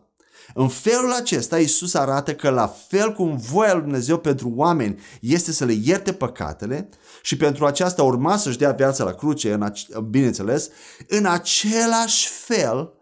În 0.53 0.67
felul 0.67 1.11
acesta, 1.11 1.59
Isus 1.59 1.93
arată 1.93 2.33
că 2.33 2.49
la 2.49 2.67
fel 2.87 3.13
cum 3.13 3.37
voia 3.37 3.73
lui 3.73 3.81
Dumnezeu 3.81 4.17
pentru 4.17 4.51
oameni 4.55 4.99
este 5.21 5.51
să 5.51 5.65
le 5.65 5.73
ierte 5.83 6.13
păcatele 6.13 6.89
și 7.21 7.37
pentru 7.37 7.65
aceasta 7.65 8.03
urma 8.03 8.37
să-și 8.37 8.57
dea 8.57 8.71
viața 8.71 9.03
la 9.03 9.13
cruce, 9.13 9.53
în 9.53 9.61
ace- 9.61 9.87
bineînțeles, 10.09 10.69
în 11.07 11.25
același 11.25 12.27
fel, 12.27 12.93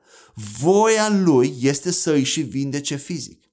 voia 0.60 1.10
lui 1.24 1.56
este 1.62 1.92
să 1.92 2.12
îi 2.12 2.24
și 2.24 2.42
vindece 2.42 2.96
fizic. 2.96 3.45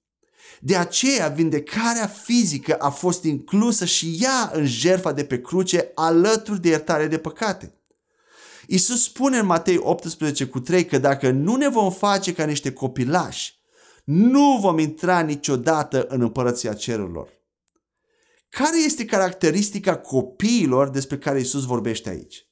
De 0.64 0.76
aceea, 0.76 1.28
vindecarea 1.28 2.06
fizică 2.06 2.74
a 2.74 2.90
fost 2.90 3.24
inclusă 3.24 3.84
și 3.84 4.18
ea 4.20 4.50
în 4.52 4.66
jertfa 4.66 5.12
de 5.12 5.24
pe 5.24 5.40
cruce 5.40 5.90
alături 5.94 6.60
de 6.60 6.68
iertare 6.68 7.06
de 7.06 7.18
păcate. 7.18 7.74
Isus 8.66 9.02
spune 9.02 9.38
în 9.38 9.46
Matei 9.46 9.76
18 9.78 10.46
cu 10.46 10.60
3 10.60 10.84
că 10.84 10.98
dacă 10.98 11.30
nu 11.30 11.56
ne 11.56 11.68
vom 11.68 11.92
face 11.92 12.32
ca 12.32 12.44
niște 12.44 12.72
copilași, 12.72 13.54
nu 14.04 14.58
vom 14.60 14.78
intra 14.78 15.20
niciodată 15.20 16.06
în 16.08 16.20
împărăția 16.20 16.72
cerurilor. 16.72 17.28
Care 18.48 18.84
este 18.84 19.04
caracteristica 19.04 19.96
copiilor 19.96 20.88
despre 20.88 21.18
care 21.18 21.40
Isus 21.40 21.64
vorbește 21.64 22.08
aici? 22.08 22.46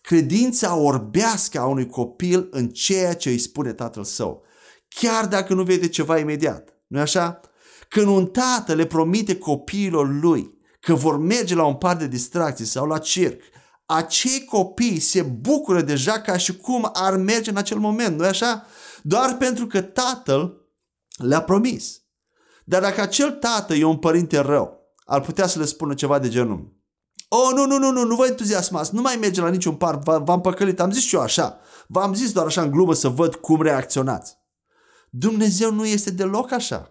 Credința 0.00 0.76
orbească 0.76 1.58
a 1.58 1.66
unui 1.66 1.86
copil 1.86 2.48
în 2.50 2.68
ceea 2.68 3.14
ce 3.14 3.28
îi 3.28 3.38
spune 3.38 3.72
tatăl 3.72 4.04
său, 4.04 4.44
chiar 4.88 5.26
dacă 5.26 5.54
nu 5.54 5.62
vede 5.62 5.88
ceva 5.88 6.18
imediat. 6.18 6.75
Nu 6.86 7.00
așa? 7.00 7.40
Când 7.88 8.06
un 8.06 8.26
tată 8.26 8.74
le 8.74 8.86
promite 8.86 9.38
copiilor 9.38 10.08
lui 10.20 10.58
că 10.80 10.94
vor 10.94 11.18
merge 11.18 11.54
la 11.54 11.66
un 11.66 11.74
par 11.74 11.96
de 11.96 12.06
distracții 12.06 12.64
sau 12.64 12.86
la 12.86 12.98
circ, 12.98 13.42
acei 13.86 14.44
copii 14.44 14.98
se 14.98 15.22
bucură 15.22 15.82
deja 15.82 16.20
ca 16.20 16.36
și 16.36 16.56
cum 16.56 16.90
ar 16.92 17.16
merge 17.16 17.50
în 17.50 17.56
acel 17.56 17.78
moment, 17.78 18.18
nu 18.18 18.24
așa? 18.24 18.66
Doar 19.02 19.36
pentru 19.36 19.66
că 19.66 19.80
tatăl 19.80 20.66
le-a 21.16 21.42
promis. 21.42 22.00
Dar 22.64 22.82
dacă 22.82 23.00
acel 23.00 23.30
tată 23.30 23.74
e 23.74 23.84
un 23.84 23.96
părinte 23.96 24.38
rău, 24.38 24.80
ar 25.04 25.20
putea 25.20 25.46
să 25.46 25.58
le 25.58 25.64
spună 25.64 25.94
ceva 25.94 26.18
de 26.18 26.28
genul. 26.28 26.74
Oh, 27.28 27.50
nu, 27.54 27.66
nu, 27.66 27.78
nu, 27.78 27.90
nu, 27.90 28.04
nu 28.04 28.14
vă 28.14 28.26
entuziasmați, 28.26 28.94
nu 28.94 29.00
mai 29.00 29.16
merge 29.20 29.40
la 29.40 29.48
niciun 29.48 29.74
par, 29.74 29.98
v-am 30.04 30.40
păcălit, 30.40 30.80
am 30.80 30.90
zis 30.90 31.02
și 31.02 31.14
eu 31.14 31.20
așa. 31.20 31.58
V-am 31.86 32.14
zis 32.14 32.32
doar 32.32 32.46
așa 32.46 32.62
în 32.62 32.70
glumă 32.70 32.94
să 32.94 33.08
văd 33.08 33.34
cum 33.34 33.62
reacționați. 33.62 34.35
Dumnezeu 35.18 35.72
nu 35.72 35.86
este 35.86 36.10
deloc 36.10 36.52
așa. 36.52 36.90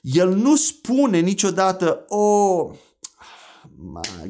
El 0.00 0.34
nu 0.34 0.56
spune 0.56 1.18
niciodată, 1.18 2.04
oh, 2.08 2.70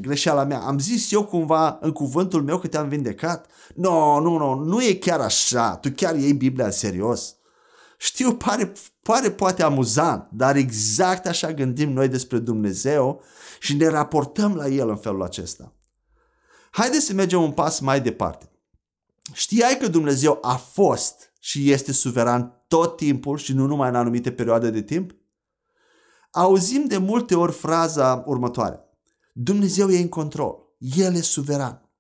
greșeala 0.01 0.45
mea, 0.45 0.61
am 0.61 0.79
zis 0.79 1.13
eu 1.13 1.25
cumva 1.25 1.79
în 1.81 1.93
cuvântul 1.93 2.43
meu 2.43 2.59
că 2.59 2.67
te-am 2.67 2.89
vindecat? 2.89 3.47
No, 3.75 4.21
nu, 4.21 4.37
nu, 4.37 4.55
nu 4.55 4.83
e 4.83 4.95
chiar 4.95 5.21
așa, 5.21 5.77
tu 5.77 5.91
chiar 5.91 6.17
iei 6.17 6.33
Biblia 6.33 6.65
în 6.65 6.71
serios. 6.71 7.37
Știu, 7.99 8.35
pare, 8.35 8.73
pare 9.03 9.31
poate 9.31 9.63
amuzant, 9.63 10.29
dar 10.33 10.57
exact 10.57 11.27
așa 11.27 11.53
gândim 11.53 11.93
noi 11.93 12.09
despre 12.09 12.39
Dumnezeu 12.39 13.23
și 13.61 13.75
ne 13.75 13.87
raportăm 13.87 14.55
la 14.55 14.67
El 14.67 14.89
în 14.89 14.97
felul 14.97 15.23
acesta. 15.23 15.73
Haideți 16.71 17.05
să 17.05 17.13
mergem 17.13 17.43
un 17.43 17.53
pas 17.53 17.81
mai 17.81 18.01
departe. 18.01 18.51
Știai 19.33 19.79
că 19.79 19.89
Dumnezeu 19.89 20.39
a 20.43 20.55
fost 20.55 21.33
și 21.41 21.71
este 21.71 21.93
suveran 21.93 22.58
tot 22.69 22.97
timpul 22.97 23.37
și 23.37 23.53
nu 23.53 23.67
numai 23.67 23.89
în 23.89 23.95
anumite 23.95 24.33
perioade 24.33 24.71
de 24.71 24.83
timp? 24.83 25.15
Auzim 26.31 26.85
de 26.87 26.97
multe 26.97 27.35
ori 27.35 27.53
fraza 27.53 28.23
următoare. 28.27 28.81
Dumnezeu 29.33 29.91
e 29.91 29.99
în 29.99 30.09
control. 30.09 30.57
El 30.79 31.15
e 31.15 31.21
suveran. 31.21 31.91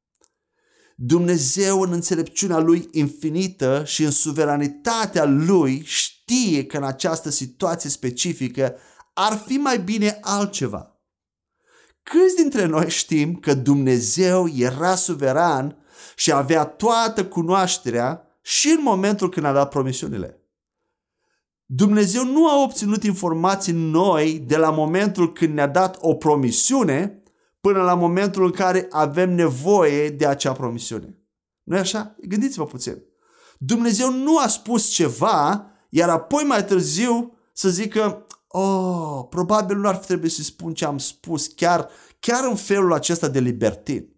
Dumnezeu 0.96 1.80
în 1.80 1.92
înțelepciunea 1.92 2.58
lui 2.58 2.88
infinită 2.92 3.82
și 3.86 4.04
în 4.04 4.10
suveranitatea 4.10 5.24
lui 5.24 5.82
știe 5.84 6.66
că 6.66 6.76
în 6.76 6.84
această 6.84 7.30
situație 7.30 7.90
specifică 7.90 8.74
ar 9.14 9.42
fi 9.46 9.56
mai 9.56 9.78
bine 9.78 10.18
altceva. 10.20 10.92
Câți 12.02 12.36
dintre 12.36 12.64
noi 12.64 12.90
știm 12.90 13.34
că 13.34 13.54
Dumnezeu 13.54 14.48
era 14.48 14.94
suveran 14.94 15.76
și 16.16 16.32
avea 16.32 16.64
toată 16.64 17.26
cunoașterea 17.26 18.38
și 18.42 18.68
în 18.68 18.82
momentul 18.82 19.28
când 19.28 19.46
a 19.46 19.52
dat 19.52 19.68
promisiunile? 19.68 20.37
Dumnezeu 21.70 22.24
nu 22.24 22.48
a 22.48 22.62
obținut 22.62 23.02
informații 23.02 23.72
noi 23.72 24.38
de 24.46 24.56
la 24.56 24.70
momentul 24.70 25.32
când 25.32 25.54
ne-a 25.54 25.66
dat 25.66 25.96
o 26.00 26.14
promisiune 26.14 27.22
până 27.60 27.82
la 27.82 27.94
momentul 27.94 28.44
în 28.44 28.50
care 28.50 28.86
avem 28.90 29.34
nevoie 29.34 30.08
de 30.08 30.26
acea 30.26 30.52
promisiune. 30.52 31.16
nu 31.62 31.76
e 31.76 31.78
așa? 31.78 32.16
Gândiți-vă 32.20 32.64
puțin. 32.64 33.02
Dumnezeu 33.58 34.12
nu 34.12 34.38
a 34.38 34.46
spus 34.46 34.88
ceva, 34.88 35.66
iar 35.88 36.08
apoi 36.08 36.44
mai 36.44 36.64
târziu 36.64 37.32
să 37.52 37.68
zică, 37.68 38.26
oh, 38.48 39.26
probabil 39.30 39.76
nu 39.76 39.88
ar 39.88 39.96
fi 39.96 40.06
trebuit 40.06 40.32
să 40.32 40.42
spun 40.42 40.74
ce 40.74 40.84
am 40.84 40.98
spus 40.98 41.46
chiar, 41.46 41.88
chiar 42.18 42.44
în 42.44 42.56
felul 42.56 42.92
acesta 42.92 43.28
de 43.28 43.40
libertin. 43.40 44.16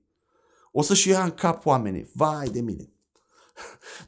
O 0.73 0.83
să-și 0.83 1.09
ia 1.09 1.23
în 1.23 1.31
cap 1.31 1.67
oamenii. 1.67 2.11
Vai 2.15 2.49
de 2.49 2.61
mine! 2.61 2.93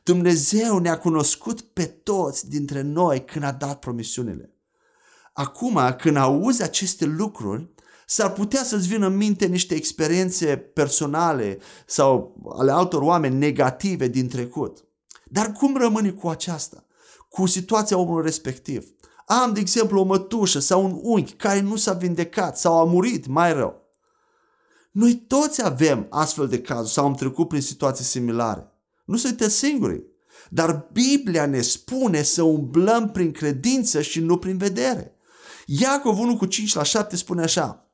Dumnezeu 0.03 0.79
ne-a 0.79 0.99
cunoscut 0.99 1.61
pe 1.61 1.85
toți 1.85 2.49
dintre 2.49 2.81
noi 2.81 3.25
când 3.25 3.45
a 3.45 3.53
dat 3.53 3.79
promisiunile. 3.79 4.55
Acum, 5.33 5.79
când 5.99 6.17
auzi 6.17 6.63
aceste 6.63 7.05
lucruri, 7.05 7.73
S-ar 8.07 8.33
putea 8.33 8.63
să-ți 8.63 8.89
vină 8.89 9.07
în 9.07 9.17
minte 9.17 9.47
niște 9.47 9.75
experiențe 9.75 10.57
personale 10.57 11.59
sau 11.87 12.37
ale 12.59 12.73
altor 12.73 13.03
oameni 13.03 13.37
negative 13.37 14.09
din 14.09 14.29
trecut. 14.29 14.85
Dar 15.25 15.53
cum 15.53 15.77
rămâni 15.77 16.15
cu 16.15 16.29
aceasta? 16.29 16.85
Cu 17.29 17.47
situația 17.47 17.99
omului 17.99 18.25
respectiv? 18.25 18.89
Am, 19.27 19.53
de 19.53 19.61
exemplu, 19.61 20.01
o 20.01 20.05
mătușă 20.05 20.59
sau 20.59 20.85
un 20.85 20.99
unchi 21.03 21.33
care 21.33 21.61
nu 21.61 21.77
s-a 21.77 21.93
vindecat 21.93 22.59
sau 22.59 22.79
a 22.79 22.85
murit 22.85 23.27
mai 23.27 23.53
rău. 23.53 23.81
Noi 24.91 25.15
toți 25.15 25.65
avem 25.65 26.07
astfel 26.11 26.49
de 26.49 26.61
cazuri 26.61 26.93
sau 26.93 27.05
am 27.05 27.15
trecut 27.15 27.49
prin 27.49 27.61
situații 27.61 28.05
similare. 28.05 28.72
Nu 29.13 29.19
sunteți 29.19 29.57
singuri. 29.57 30.05
Dar 30.49 30.89
Biblia 30.93 31.47
ne 31.47 31.61
spune 31.61 32.23
să 32.23 32.43
umblăm 32.43 33.11
prin 33.11 33.33
credință 33.33 34.03
și 34.03 34.21
nu 34.21 34.39
prin 34.39 34.57
vedere. 34.57 35.17
Iacov 35.67 36.19
1 36.19 36.37
cu 36.37 36.47
5 36.47 36.75
la 36.75 36.83
7 36.83 37.17
spune 37.17 37.43
așa. 37.43 37.93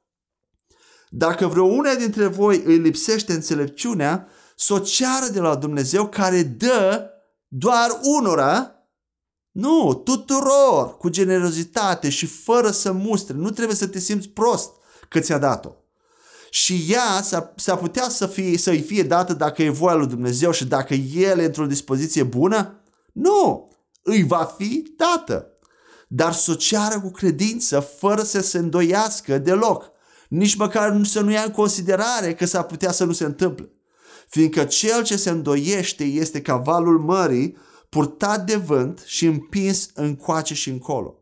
Dacă 1.08 1.46
vreo 1.46 1.64
una 1.64 1.94
dintre 1.94 2.26
voi 2.26 2.62
îi 2.64 2.76
lipsește 2.76 3.32
înțelepciunea, 3.32 4.28
să 4.56 4.72
o 4.72 4.78
ceară 4.78 5.26
de 5.32 5.40
la 5.40 5.54
Dumnezeu 5.54 6.08
care 6.08 6.42
dă 6.42 7.10
doar 7.48 8.00
unora, 8.02 8.72
nu, 9.50 9.94
tuturor, 9.94 10.96
cu 10.96 11.08
generozitate 11.08 12.08
și 12.08 12.26
fără 12.26 12.70
să 12.70 12.92
mustre. 12.92 13.34
Nu 13.34 13.50
trebuie 13.50 13.76
să 13.76 13.88
te 13.88 13.98
simți 13.98 14.28
prost 14.28 14.70
că 15.08 15.20
ți-a 15.20 15.38
dat-o. 15.38 15.70
Și 16.50 16.86
ea 16.88 17.22
s-ar, 17.56 17.76
putea 17.76 18.08
să 18.08 18.26
fie, 18.26 18.58
să-i 18.58 18.80
fie 18.80 19.02
dată 19.02 19.32
dacă 19.32 19.62
e 19.62 19.68
voia 19.68 19.94
lui 19.94 20.06
Dumnezeu 20.06 20.50
și 20.50 20.64
dacă 20.64 20.94
el 20.94 21.38
e 21.38 21.44
într-o 21.44 21.66
dispoziție 21.66 22.22
bună? 22.22 22.82
Nu, 23.12 23.68
îi 24.02 24.22
va 24.22 24.54
fi 24.58 24.94
dată. 24.96 25.52
Dar 26.08 26.32
să 26.32 26.50
o 26.50 26.54
ceară 26.54 27.00
cu 27.00 27.10
credință, 27.10 27.80
fără 27.80 28.22
să 28.22 28.40
se 28.40 28.58
îndoiască 28.58 29.38
deloc. 29.38 29.90
Nici 30.28 30.54
măcar 30.54 31.00
să 31.04 31.20
nu 31.20 31.30
ia 31.30 31.42
în 31.42 31.50
considerare 31.50 32.34
că 32.34 32.46
s-ar 32.46 32.64
putea 32.64 32.92
să 32.92 33.04
nu 33.04 33.12
se 33.12 33.24
întâmple. 33.24 33.70
Fiindcă 34.28 34.64
cel 34.64 35.02
ce 35.02 35.16
se 35.16 35.30
îndoiește 35.30 36.04
este 36.04 36.42
ca 36.42 36.56
valul 36.56 36.98
mării, 36.98 37.56
purtat 37.88 38.46
de 38.46 38.56
vânt 38.56 39.02
și 39.06 39.26
împins 39.26 39.90
încoace 39.94 40.54
și 40.54 40.70
încolo. 40.70 41.17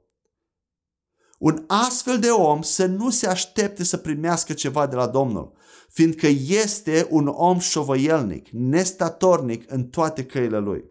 Un 1.38 1.64
astfel 1.66 2.18
de 2.18 2.30
om 2.30 2.62
să 2.62 2.86
nu 2.86 3.10
se 3.10 3.26
aștepte 3.26 3.84
să 3.84 3.96
primească 3.96 4.52
ceva 4.52 4.86
de 4.86 4.96
la 4.96 5.06
Domnul, 5.06 5.52
fiindcă 5.88 6.26
este 6.48 7.06
un 7.10 7.26
om 7.26 7.58
șovăielnic, 7.58 8.48
nestatornic 8.48 9.72
în 9.72 9.84
toate 9.84 10.24
căile 10.24 10.58
lui. 10.58 10.84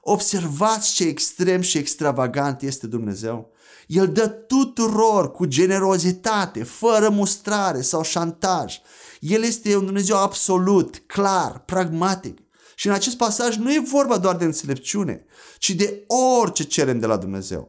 Observați 0.00 0.94
ce 0.94 1.04
extrem 1.04 1.60
și 1.60 1.78
extravagant 1.78 2.62
este 2.62 2.86
Dumnezeu. 2.86 3.52
El 3.86 4.12
dă 4.12 4.28
tuturor 4.28 5.32
cu 5.32 5.44
generozitate, 5.44 6.62
fără 6.62 7.08
mustrare 7.08 7.80
sau 7.80 8.02
șantaj. 8.02 8.80
El 9.20 9.42
este 9.42 9.76
un 9.76 9.84
Dumnezeu 9.84 10.16
absolut, 10.16 11.02
clar, 11.06 11.58
pragmatic. 11.58 12.38
Și 12.74 12.86
în 12.86 12.92
acest 12.92 13.16
pasaj 13.16 13.56
nu 13.56 13.72
e 13.72 13.82
vorba 13.90 14.18
doar 14.18 14.36
de 14.36 14.44
înțelepciune, 14.44 15.24
ci 15.58 15.70
de 15.70 16.04
orice 16.40 16.64
cerem 16.64 16.98
de 16.98 17.06
la 17.06 17.16
Dumnezeu. 17.16 17.68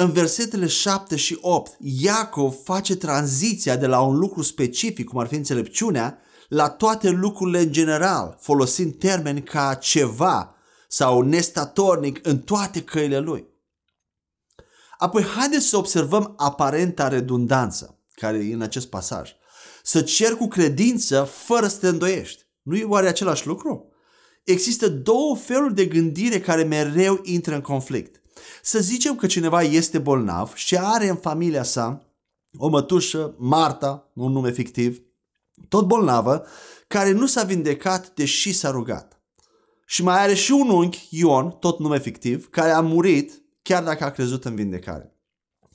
În 0.00 0.12
versetele 0.12 0.66
7 0.66 1.16
și 1.16 1.38
8, 1.40 1.76
Iacov 1.80 2.54
face 2.64 2.96
tranziția 2.96 3.76
de 3.76 3.86
la 3.86 4.00
un 4.00 4.18
lucru 4.18 4.42
specific, 4.42 5.08
cum 5.08 5.18
ar 5.18 5.26
fi 5.26 5.34
înțelepciunea, 5.34 6.18
la 6.48 6.68
toate 6.68 7.10
lucrurile 7.10 7.60
în 7.60 7.72
general, 7.72 8.36
folosind 8.40 8.94
termeni 8.94 9.42
ca 9.42 9.74
ceva 9.74 10.54
sau 10.88 11.20
nestatornic 11.20 12.26
în 12.26 12.38
toate 12.38 12.82
căile 12.82 13.18
lui. 13.18 13.46
Apoi 14.98 15.22
haideți 15.22 15.66
să 15.66 15.76
observăm 15.76 16.34
aparenta 16.36 17.08
redundanță 17.08 17.98
care 18.14 18.38
e 18.38 18.54
în 18.54 18.62
acest 18.62 18.88
pasaj. 18.88 19.30
Să 19.82 20.02
cer 20.02 20.34
cu 20.34 20.48
credință 20.48 21.22
fără 21.22 21.66
să 21.66 21.78
te 21.78 21.88
îndoiești. 21.88 22.46
Nu 22.62 22.76
e 22.76 22.84
oare 22.84 23.08
același 23.08 23.46
lucru? 23.46 23.92
Există 24.44 24.88
două 24.88 25.36
feluri 25.36 25.74
de 25.74 25.86
gândire 25.86 26.40
care 26.40 26.62
mereu 26.62 27.20
intră 27.22 27.54
în 27.54 27.60
conflict. 27.60 28.19
Să 28.62 28.78
zicem 28.80 29.16
că 29.16 29.26
cineva 29.26 29.62
este 29.62 29.98
bolnav 29.98 30.54
și 30.54 30.76
are 30.76 31.08
în 31.08 31.16
familia 31.16 31.62
sa 31.62 32.04
o 32.56 32.68
mătușă, 32.68 33.34
Marta, 33.38 34.10
un 34.14 34.32
nume 34.32 34.50
fictiv, 34.50 35.02
tot 35.68 35.86
bolnavă, 35.86 36.46
care 36.86 37.10
nu 37.10 37.26
s-a 37.26 37.42
vindecat 37.42 38.14
deși 38.14 38.52
s-a 38.52 38.70
rugat. 38.70 39.20
Și 39.86 40.02
mai 40.02 40.22
are 40.22 40.34
și 40.34 40.52
un 40.52 40.70
unchi, 40.70 41.06
Ion, 41.10 41.50
tot 41.50 41.78
nume 41.78 41.98
fictiv, 41.98 42.48
care 42.48 42.70
a 42.70 42.80
murit 42.80 43.42
chiar 43.62 43.82
dacă 43.82 44.04
a 44.04 44.10
crezut 44.10 44.44
în 44.44 44.54
vindecare. 44.54 45.14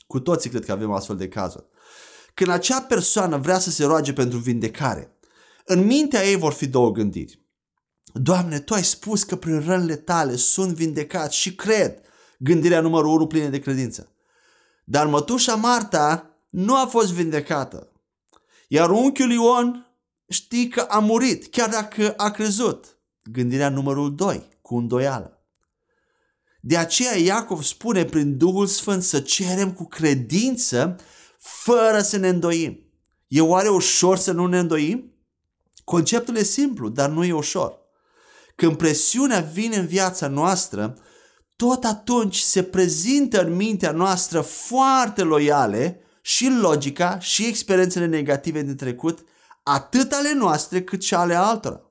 Cu 0.07 0.19
toții 0.19 0.49
cred 0.49 0.65
că 0.65 0.71
avem 0.71 0.91
astfel 0.91 1.15
de 1.15 1.27
cazuri. 1.27 1.65
Când 2.33 2.49
acea 2.49 2.81
persoană 2.81 3.37
vrea 3.37 3.59
să 3.59 3.69
se 3.69 3.85
roage 3.85 4.13
pentru 4.13 4.37
vindecare, 4.37 5.17
în 5.65 5.85
mintea 5.85 6.25
ei 6.25 6.35
vor 6.35 6.53
fi 6.53 6.67
două 6.67 6.91
gândiri. 6.91 7.43
Doamne, 8.13 8.59
Tu 8.59 8.73
ai 8.73 8.83
spus 8.83 9.23
că 9.23 9.35
prin 9.35 9.59
rănile 9.65 9.95
Tale 9.95 10.35
sunt 10.35 10.73
vindecat 10.73 11.31
și 11.31 11.55
cred 11.55 12.04
gândirea 12.39 12.81
numărul 12.81 13.11
1 13.11 13.27
plină 13.27 13.47
de 13.47 13.59
credință. 13.59 14.11
Dar 14.83 15.07
mătușa 15.07 15.55
Marta 15.55 16.29
nu 16.49 16.75
a 16.75 16.85
fost 16.85 17.11
vindecată. 17.11 17.91
Iar 18.67 18.89
unchiul 18.89 19.31
Ion 19.31 19.95
știi 20.27 20.67
că 20.67 20.81
a 20.81 20.99
murit, 20.99 21.47
chiar 21.47 21.69
dacă 21.69 22.13
a 22.17 22.31
crezut. 22.31 22.97
Gândirea 23.23 23.69
numărul 23.69 24.15
2, 24.15 24.47
cu 24.61 24.77
îndoială. 24.77 25.39
De 26.59 26.77
aceea 26.77 27.17
Iacov 27.17 27.63
spune 27.63 28.05
prin 28.05 28.37
Duhul 28.37 28.67
Sfânt 28.67 29.03
să 29.03 29.19
cerem 29.19 29.73
cu 29.73 29.85
credință 29.85 30.95
fără 31.39 32.01
să 32.01 32.17
ne 32.17 32.27
îndoim. 32.27 32.79
E 33.27 33.41
oare 33.41 33.69
ușor 33.69 34.17
să 34.17 34.31
nu 34.31 34.45
ne 34.45 34.59
îndoim? 34.59 35.13
Conceptul 35.83 36.35
e 36.35 36.43
simplu, 36.43 36.89
dar 36.89 37.09
nu 37.09 37.23
e 37.23 37.33
ușor. 37.33 37.79
Când 38.55 38.77
presiunea 38.77 39.39
vine 39.39 39.75
în 39.75 39.85
viața 39.85 40.27
noastră, 40.27 40.97
tot 41.55 41.83
atunci 41.83 42.37
se 42.37 42.63
prezintă 42.63 43.41
în 43.41 43.55
mintea 43.55 43.91
noastră 43.91 44.41
foarte 44.41 45.23
loiale 45.23 45.99
și 46.21 46.49
logica 46.49 47.19
și 47.19 47.45
experiențele 47.47 48.05
negative 48.05 48.61
din 48.61 48.75
trecut, 48.75 49.25
atât 49.63 50.11
ale 50.11 50.33
noastre 50.33 50.83
cât 50.83 51.03
și 51.03 51.13
ale 51.13 51.35
altora. 51.35 51.81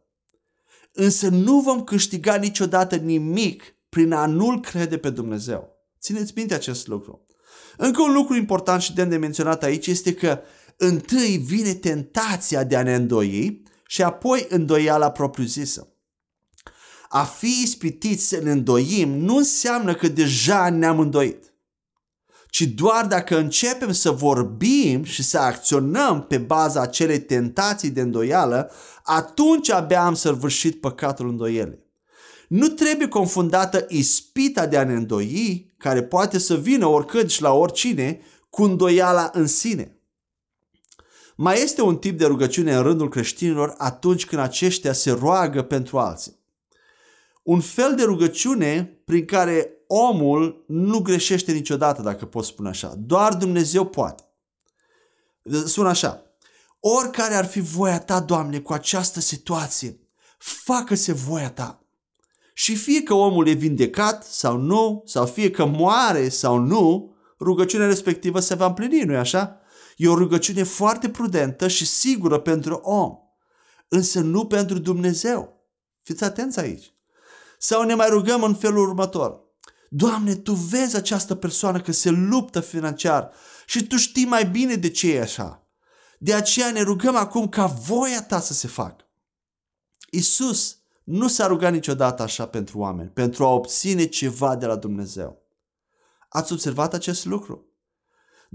Însă 0.93 1.29
nu 1.29 1.61
vom 1.61 1.85
câștiga 1.85 2.35
niciodată 2.35 2.97
nimic 2.97 3.75
prin 3.89 4.13
a 4.13 4.27
nu-L 4.27 4.61
crede 4.61 4.99
pe 4.99 5.11
Dumnezeu. 5.11 5.69
Țineți 6.01 6.33
minte 6.37 6.55
acest 6.55 6.87
lucru. 6.87 7.25
Încă 7.77 8.03
un 8.03 8.13
lucru 8.13 8.35
important 8.37 8.83
și 8.83 8.95
de 8.95 9.05
menționat 9.05 9.63
aici 9.63 9.87
este 9.87 10.15
că 10.15 10.41
întâi 10.77 11.37
vine 11.37 11.75
tentația 11.75 12.65
de 12.65 12.77
a 12.77 12.83
ne 12.83 12.95
îndoi 12.95 13.63
și 13.87 14.03
apoi 14.03 14.47
îndoiala 14.49 15.11
propriu-zisă 15.11 15.94
a 17.09 17.25
fi 17.25 17.61
ispitiți 17.63 18.29
să 18.29 18.41
ne 18.43 18.51
îndoim 18.51 19.19
nu 19.19 19.37
înseamnă 19.37 19.95
că 19.95 20.09
deja 20.09 20.71
ne-am 20.71 20.99
îndoit, 20.99 21.55
ci 22.51 22.63
doar 22.63 23.07
dacă 23.07 23.39
începem 23.39 23.93
să 23.93 24.11
vorbim 24.11 25.05
și 25.05 25.23
să 25.23 25.39
acționăm 25.39 26.23
pe 26.23 26.39
baza 26.39 26.81
acelei 26.81 27.21
tentații 27.21 27.91
de 27.91 28.01
îndoială, 28.01 28.71
atunci 29.03 29.71
abia 29.71 30.05
am 30.05 30.15
săvârșit 30.15 30.81
păcatul 30.81 31.29
îndoielei. 31.29 31.83
Nu 32.49 32.69
trebuie 32.69 33.09
confundată 33.09 33.87
ispita 33.89 34.67
de 34.67 34.77
a 34.77 34.85
ne 34.85 34.95
îndoi, 34.95 35.73
care 35.79 36.03
poate 36.03 36.39
să 36.39 36.57
vină 36.57 36.87
oricând 36.87 37.31
și 37.31 37.43
la 37.43 37.53
oricine, 37.53 38.21
cu 38.51 38.63
îndoiala 38.63 39.31
în 39.33 39.47
sine. 39.47 39.99
Mai 41.37 41.63
este 41.63 41.83
un 41.83 41.97
tip 41.97 42.19
de 42.19 42.27
rugăciune 42.27 42.75
în 42.75 42.83
rândul 42.83 43.09
creștinilor 43.09 43.75
atunci 43.79 44.27
când 44.27 44.43
aceștia 44.43 44.93
se 44.93 45.11
roagă 45.11 45.63
pentru 45.63 45.99
alții 45.99 46.43
un 47.45 47.61
fel 47.61 47.95
de 47.95 48.03
rugăciune 48.03 48.85
prin 49.05 49.25
care 49.25 49.71
omul 49.87 50.65
nu 50.67 50.99
greșește 50.99 51.53
niciodată, 51.53 52.03
dacă 52.03 52.27
pot 52.27 52.45
spune 52.45 52.69
așa. 52.69 52.95
Doar 52.99 53.35
Dumnezeu 53.35 53.85
poate. 53.85 54.23
Sună 55.65 55.89
așa. 55.89 56.23
Oricare 56.81 57.35
ar 57.35 57.47
fi 57.47 57.61
voia 57.61 58.01
ta, 58.01 58.21
Doamne, 58.21 58.61
cu 58.61 58.73
această 58.73 59.21
situație, 59.21 59.99
facă-se 60.39 61.13
voia 61.13 61.51
ta. 61.51 61.85
Și 62.55 62.77
fie 62.77 63.03
că 63.03 63.15
omul 63.15 63.47
e 63.49 63.53
vindecat 63.53 64.25
sau 64.25 64.57
nu, 64.57 65.03
sau 65.07 65.27
fie 65.27 65.51
că 65.51 65.65
moare 65.65 66.29
sau 66.29 66.59
nu, 66.59 67.15
rugăciunea 67.41 67.87
respectivă 67.87 68.41
se 68.41 68.55
va 68.55 68.67
împlini, 68.67 69.03
nu-i 69.03 69.17
așa? 69.17 69.61
E 69.97 70.09
o 70.09 70.15
rugăciune 70.15 70.63
foarte 70.63 71.09
prudentă 71.09 71.69
și 71.69 71.87
sigură 71.87 72.39
pentru 72.39 72.75
om, 72.75 73.13
însă 73.89 74.21
nu 74.21 74.47
pentru 74.47 74.79
Dumnezeu. 74.79 75.63
Fiți 76.03 76.25
atenți 76.25 76.61
aici. 76.61 76.94
Sau 77.65 77.83
ne 77.83 77.95
mai 77.95 78.09
rugăm 78.09 78.43
în 78.43 78.55
felul 78.55 78.89
următor. 78.89 79.41
Doamne, 79.89 80.35
Tu 80.35 80.53
vezi 80.53 80.97
această 80.97 81.35
persoană 81.35 81.81
că 81.81 81.93
se 81.93 82.11
luptă 82.11 82.61
financiar 82.61 83.31
și 83.67 83.87
Tu 83.87 83.97
știi 83.97 84.25
mai 84.25 84.47
bine 84.47 84.75
de 84.75 84.91
ce 84.91 85.15
e 85.15 85.21
așa. 85.21 85.69
De 86.19 86.35
aceea 86.35 86.71
ne 86.71 86.83
rugăm 86.83 87.17
acum 87.17 87.49
ca 87.49 87.67
voia 87.67 88.23
Ta 88.23 88.41
să 88.41 88.53
se 88.53 88.69
facă. 88.69 89.05
Isus 90.11 90.79
nu 91.05 91.29
s-a 91.29 91.47
rugat 91.47 91.73
niciodată 91.73 92.23
așa 92.23 92.47
pentru 92.47 92.79
oameni, 92.79 93.11
pentru 93.11 93.45
a 93.45 93.49
obține 93.49 94.05
ceva 94.05 94.57
de 94.57 94.67
la 94.67 94.77
Dumnezeu. 94.77 95.43
Ați 96.29 96.53
observat 96.53 96.95
acest 96.95 97.25
lucru? 97.25 97.64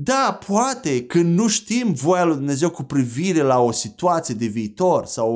Da, 0.02 0.40
poate 0.48 1.06
când 1.06 1.38
nu 1.38 1.48
știm 1.48 1.94
voia 1.94 2.24
lui 2.24 2.36
Dumnezeu 2.36 2.70
cu 2.70 2.84
privire 2.84 3.42
la 3.42 3.60
o 3.60 3.72
situație 3.72 4.36
de 4.36 4.46
viitor 4.46 5.06
sau 5.06 5.36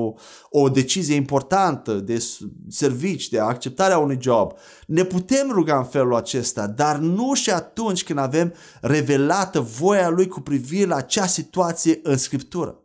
o, 0.49 0.60
o 0.60 0.69
decizie 0.69 1.15
importantă 1.15 1.93
de 1.93 2.26
servici, 2.69 3.30
de 3.30 3.39
acceptarea 3.39 3.97
unui 3.97 4.17
job, 4.21 4.52
ne 4.88 5.04
putem 5.04 5.49
ruga 5.52 5.78
în 5.78 5.84
felul 5.84 6.15
acesta, 6.15 6.67
dar 6.67 6.97
nu 6.97 7.34
și 7.34 7.49
atunci 7.49 8.04
când 8.04 8.19
avem 8.19 8.54
revelată 8.82 9.60
voia 9.60 10.10
lui 10.10 10.28
cu 10.28 10.41
privire 10.41 10.86
la 10.86 10.95
acea 10.95 11.26
situație 11.26 11.99
în 12.04 12.17
Scriptură. 12.17 12.80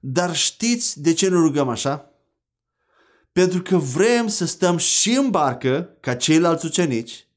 Dar 0.00 0.34
știți 0.34 1.00
de 1.00 1.12
ce 1.12 1.28
nu 1.28 1.40
rugăm 1.40 1.68
așa? 1.68 2.10
Pentru 3.32 3.62
că 3.62 3.76
vrem 3.76 4.28
să 4.28 4.46
stăm 4.46 4.76
și 4.76 5.12
în 5.12 5.30
barcă 5.30 5.96
ca 6.00 6.14
ceilalți 6.14 6.66
ucenici 6.66 7.28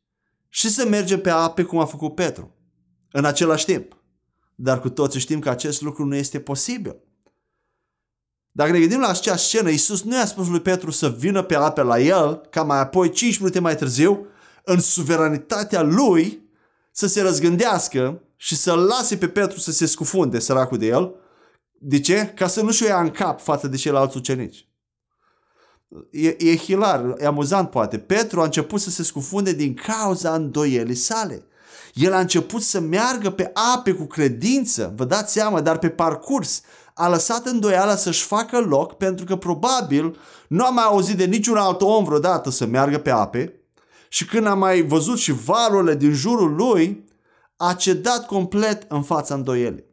și 0.49 0.69
să 0.69 0.85
mergem 0.85 1.21
pe 1.21 1.29
ape 1.29 1.63
cum 1.63 1.79
a 1.79 1.85
făcut 1.85 2.15
Petru 2.15 2.52
în 3.15 3.25
același 3.25 3.65
timp. 3.65 3.97
Dar 4.55 4.79
cu 4.79 4.89
toții 4.89 5.19
știm 5.19 5.39
că 5.39 5.49
acest 5.49 5.81
lucru 5.81 6.05
nu 6.05 6.15
este 6.15 6.39
posibil. 6.39 6.95
Dacă 8.51 8.71
ne 8.71 8.79
gândim 8.79 8.99
la 8.99 9.07
acea 9.07 9.35
scenă, 9.35 9.69
Iisus 9.69 10.03
nu 10.03 10.15
i-a 10.15 10.25
spus 10.25 10.47
lui 10.47 10.59
Petru 10.61 10.91
să 10.91 11.09
vină 11.09 11.43
pe 11.43 11.55
ape 11.55 11.81
la 11.81 11.99
el, 11.99 12.35
ca 12.49 12.63
mai 12.63 12.79
apoi 12.79 13.09
5 13.09 13.37
minute 13.37 13.59
mai 13.59 13.75
târziu, 13.75 14.27
în 14.63 14.79
suveranitatea 14.79 15.81
lui, 15.81 16.49
să 16.91 17.07
se 17.07 17.21
răzgândească 17.21 18.21
și 18.35 18.55
să 18.55 18.73
lase 18.73 19.17
pe 19.17 19.27
Petru 19.27 19.59
să 19.59 19.71
se 19.71 19.85
scufunde, 19.85 20.39
săracul 20.39 20.77
de 20.77 20.85
el. 20.85 21.15
De 21.79 21.99
ce? 21.99 22.33
Ca 22.35 22.47
să 22.47 22.61
nu-și 22.61 22.83
o 22.83 22.87
ia 22.87 22.99
în 22.99 23.09
cap 23.09 23.41
față 23.41 23.67
de 23.67 23.77
ceilalți 23.77 24.17
ucenici. 24.17 24.67
E, 26.11 26.35
e 26.39 26.55
hilar, 26.55 27.15
e 27.19 27.25
amuzant 27.25 27.69
poate. 27.69 27.99
Petru 27.99 28.41
a 28.41 28.43
început 28.43 28.81
să 28.81 28.89
se 28.89 29.03
scufunde 29.03 29.53
din 29.53 29.73
cauza 29.73 30.35
îndoielii 30.35 30.95
sale. 30.95 31.45
El 31.93 32.13
a 32.13 32.19
început 32.19 32.61
să 32.61 32.79
meargă 32.79 33.29
pe 33.29 33.51
ape 33.73 33.91
cu 33.91 34.05
credință, 34.05 34.93
vă 34.95 35.05
dați 35.05 35.33
seama, 35.33 35.61
dar 35.61 35.77
pe 35.77 35.89
parcurs 35.89 36.61
a 36.93 37.09
lăsat 37.09 37.45
îndoiala 37.45 37.95
să-și 37.95 38.23
facă 38.23 38.59
loc 38.59 38.93
pentru 38.93 39.25
că 39.25 39.35
probabil 39.35 40.17
nu 40.47 40.65
a 40.65 40.69
mai 40.69 40.83
auzit 40.83 41.17
de 41.17 41.25
niciun 41.25 41.57
alt 41.57 41.81
om 41.81 42.03
vreodată 42.03 42.49
să 42.49 42.65
meargă 42.65 42.97
pe 42.97 43.09
ape 43.09 43.57
și 44.09 44.25
când 44.25 44.45
a 44.45 44.53
mai 44.53 44.81
văzut 44.81 45.17
și 45.17 45.31
valurile 45.31 45.95
din 45.95 46.13
jurul 46.13 46.55
lui, 46.55 47.05
a 47.57 47.73
cedat 47.73 48.25
complet 48.25 48.85
în 48.91 49.03
fața 49.03 49.33
îndoielii. 49.33 49.85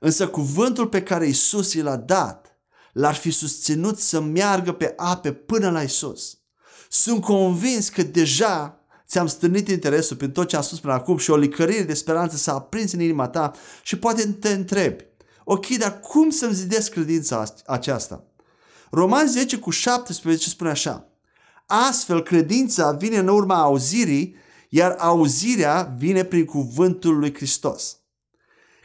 Însă 0.00 0.28
cuvântul 0.28 0.86
pe 0.86 1.02
care 1.02 1.26
Isus 1.26 1.72
i 1.72 1.80
l-a 1.80 1.96
dat 1.96 2.58
l-ar 2.92 3.14
fi 3.14 3.30
susținut 3.30 3.98
să 3.98 4.20
meargă 4.20 4.72
pe 4.72 4.92
ape 4.96 5.32
până 5.32 5.70
la 5.70 5.82
Isus. 5.82 6.38
Sunt 6.88 7.22
convins 7.22 7.88
că 7.88 8.02
deja 8.02 8.77
ți-am 9.08 9.26
stârnit 9.26 9.68
interesul 9.68 10.16
prin 10.16 10.30
tot 10.30 10.48
ce 10.48 10.56
am 10.56 10.62
spus 10.62 10.80
până 10.80 10.92
acum 10.92 11.16
și 11.16 11.30
o 11.30 11.36
licărire 11.36 11.82
de 11.82 11.94
speranță 11.94 12.36
s-a 12.36 12.54
aprins 12.54 12.92
în 12.92 13.00
inima 13.00 13.28
ta 13.28 13.52
și 13.82 13.98
poate 13.98 14.26
te 14.26 14.48
întrebi, 14.48 15.04
ok, 15.44 15.66
dar 15.66 16.00
cum 16.00 16.30
să-mi 16.30 16.54
zidesc 16.54 16.92
credința 16.92 17.44
aceasta? 17.66 18.24
Roman 18.90 19.26
10 19.26 19.58
cu 19.58 19.70
17 19.70 20.48
spune 20.48 20.70
așa, 20.70 21.08
astfel 21.66 22.22
credința 22.22 22.92
vine 22.92 23.16
în 23.16 23.28
urma 23.28 23.62
auzirii, 23.62 24.36
iar 24.68 24.96
auzirea 24.98 25.94
vine 25.98 26.24
prin 26.24 26.44
cuvântul 26.44 27.18
lui 27.18 27.34
Hristos. 27.34 27.96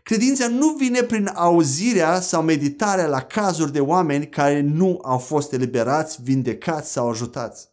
Credința 0.03 0.47
nu 0.47 0.67
vine 0.67 1.01
prin 1.01 1.31
auzirea 1.33 2.19
sau 2.19 2.41
meditarea 2.41 3.07
la 3.07 3.21
cazuri 3.21 3.71
de 3.71 3.79
oameni 3.79 4.29
care 4.29 4.61
nu 4.61 4.99
au 5.03 5.17
fost 5.17 5.53
eliberați, 5.53 6.21
vindecați 6.21 6.91
sau 6.91 7.09
ajutați. 7.09 7.72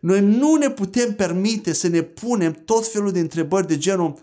Noi 0.00 0.20
nu 0.20 0.54
ne 0.54 0.70
putem 0.70 1.14
permite 1.14 1.72
să 1.72 1.88
ne 1.88 2.02
punem 2.02 2.52
tot 2.52 2.88
felul 2.88 3.12
de 3.12 3.20
întrebări 3.20 3.66
de 3.66 3.78
genul 3.78 4.18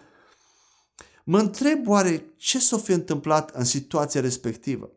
Mă 1.24 1.40
întreb 1.40 1.88
oare 1.88 2.34
ce 2.38 2.60
s-a 2.60 2.78
fi 2.78 2.92
întâmplat 2.92 3.50
în 3.50 3.64
situația 3.64 4.22
respectivă? 4.22 4.92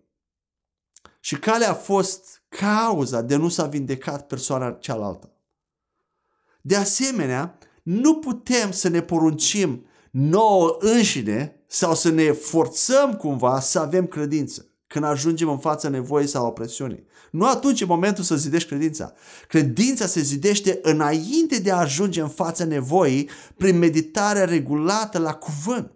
Și 1.20 1.38
care 1.38 1.64
a 1.64 1.74
fost 1.74 2.42
cauza 2.48 3.20
de 3.20 3.36
nu 3.36 3.48
s-a 3.48 3.66
vindecat 3.66 4.26
persoana 4.26 4.70
cealaltă? 4.70 5.30
De 6.60 6.76
asemenea, 6.76 7.58
nu 7.82 8.18
putem 8.18 8.72
să 8.72 8.88
ne 8.88 9.02
poruncim 9.02 9.86
nouă 10.10 10.76
înșine 10.78 11.64
sau 11.66 11.94
să 11.94 12.10
ne 12.10 12.32
forțăm 12.32 13.14
cumva 13.14 13.60
să 13.60 13.78
avem 13.78 14.06
credință 14.06 14.65
când 14.86 15.04
ajungem 15.04 15.48
în 15.48 15.58
fața 15.58 15.88
nevoii 15.88 16.26
sau 16.26 16.46
opresiunii. 16.46 17.06
Nu 17.30 17.46
atunci 17.46 17.80
e 17.80 17.84
momentul 17.84 18.24
să 18.24 18.36
zidești 18.36 18.68
credința. 18.68 19.12
Credința 19.48 20.06
se 20.06 20.20
zidește 20.20 20.78
înainte 20.82 21.58
de 21.58 21.70
a 21.70 21.76
ajunge 21.76 22.20
în 22.20 22.28
fața 22.28 22.64
nevoii 22.64 23.28
prin 23.56 23.78
meditarea 23.78 24.44
regulată 24.44 25.18
la 25.18 25.32
cuvânt. 25.34 25.90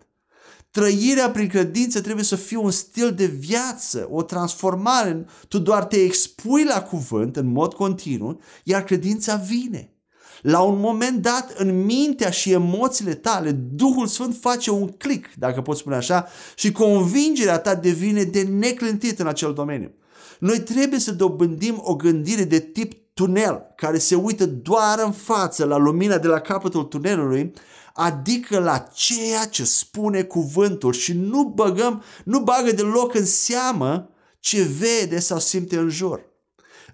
Trăirea 0.70 1.30
prin 1.30 1.48
credință 1.48 2.00
trebuie 2.00 2.24
să 2.24 2.36
fie 2.36 2.56
un 2.56 2.70
stil 2.70 3.14
de 3.14 3.26
viață, 3.26 4.08
o 4.10 4.22
transformare. 4.22 5.24
Tu 5.48 5.58
doar 5.58 5.84
te 5.84 6.02
expui 6.02 6.64
la 6.64 6.82
cuvânt 6.82 7.36
în 7.36 7.46
mod 7.46 7.74
continuu, 7.74 8.40
iar 8.64 8.84
credința 8.84 9.36
vine. 9.36 9.94
La 10.40 10.60
un 10.60 10.80
moment 10.80 11.22
dat, 11.22 11.52
în 11.56 11.84
mintea 11.84 12.30
și 12.30 12.52
emoțiile 12.52 13.14
tale, 13.14 13.50
Duhul 13.52 14.06
Sfânt 14.06 14.36
face 14.40 14.70
un 14.70 14.88
click, 14.88 15.30
dacă 15.34 15.60
pot 15.60 15.76
spune 15.76 15.96
așa, 15.96 16.26
și 16.54 16.72
convingerea 16.72 17.58
ta 17.58 17.74
devine 17.74 18.22
de 18.22 18.42
neclintit 18.42 19.18
în 19.18 19.26
acel 19.26 19.52
domeniu. 19.52 19.90
Noi 20.38 20.60
trebuie 20.60 21.00
să 21.00 21.12
dobândim 21.12 21.80
o 21.84 21.96
gândire 21.96 22.44
de 22.44 22.58
tip 22.58 22.92
tunel, 23.14 23.62
care 23.76 23.98
se 23.98 24.14
uită 24.14 24.46
doar 24.46 24.98
în 25.04 25.12
față 25.12 25.64
la 25.64 25.76
lumina 25.76 26.18
de 26.18 26.26
la 26.26 26.38
capătul 26.38 26.82
tunelului, 26.82 27.52
adică 27.94 28.58
la 28.58 28.78
ceea 28.78 29.44
ce 29.44 29.64
spune 29.64 30.22
cuvântul 30.22 30.92
și 30.92 31.12
nu 31.12 31.44
băgăm, 31.44 32.02
nu 32.24 32.40
bagă 32.40 32.72
deloc 32.72 33.14
în 33.14 33.26
seamă 33.26 34.10
ce 34.38 34.62
vede 34.62 35.18
sau 35.18 35.38
simte 35.38 35.76
în 35.76 35.88
jur. 35.88 36.20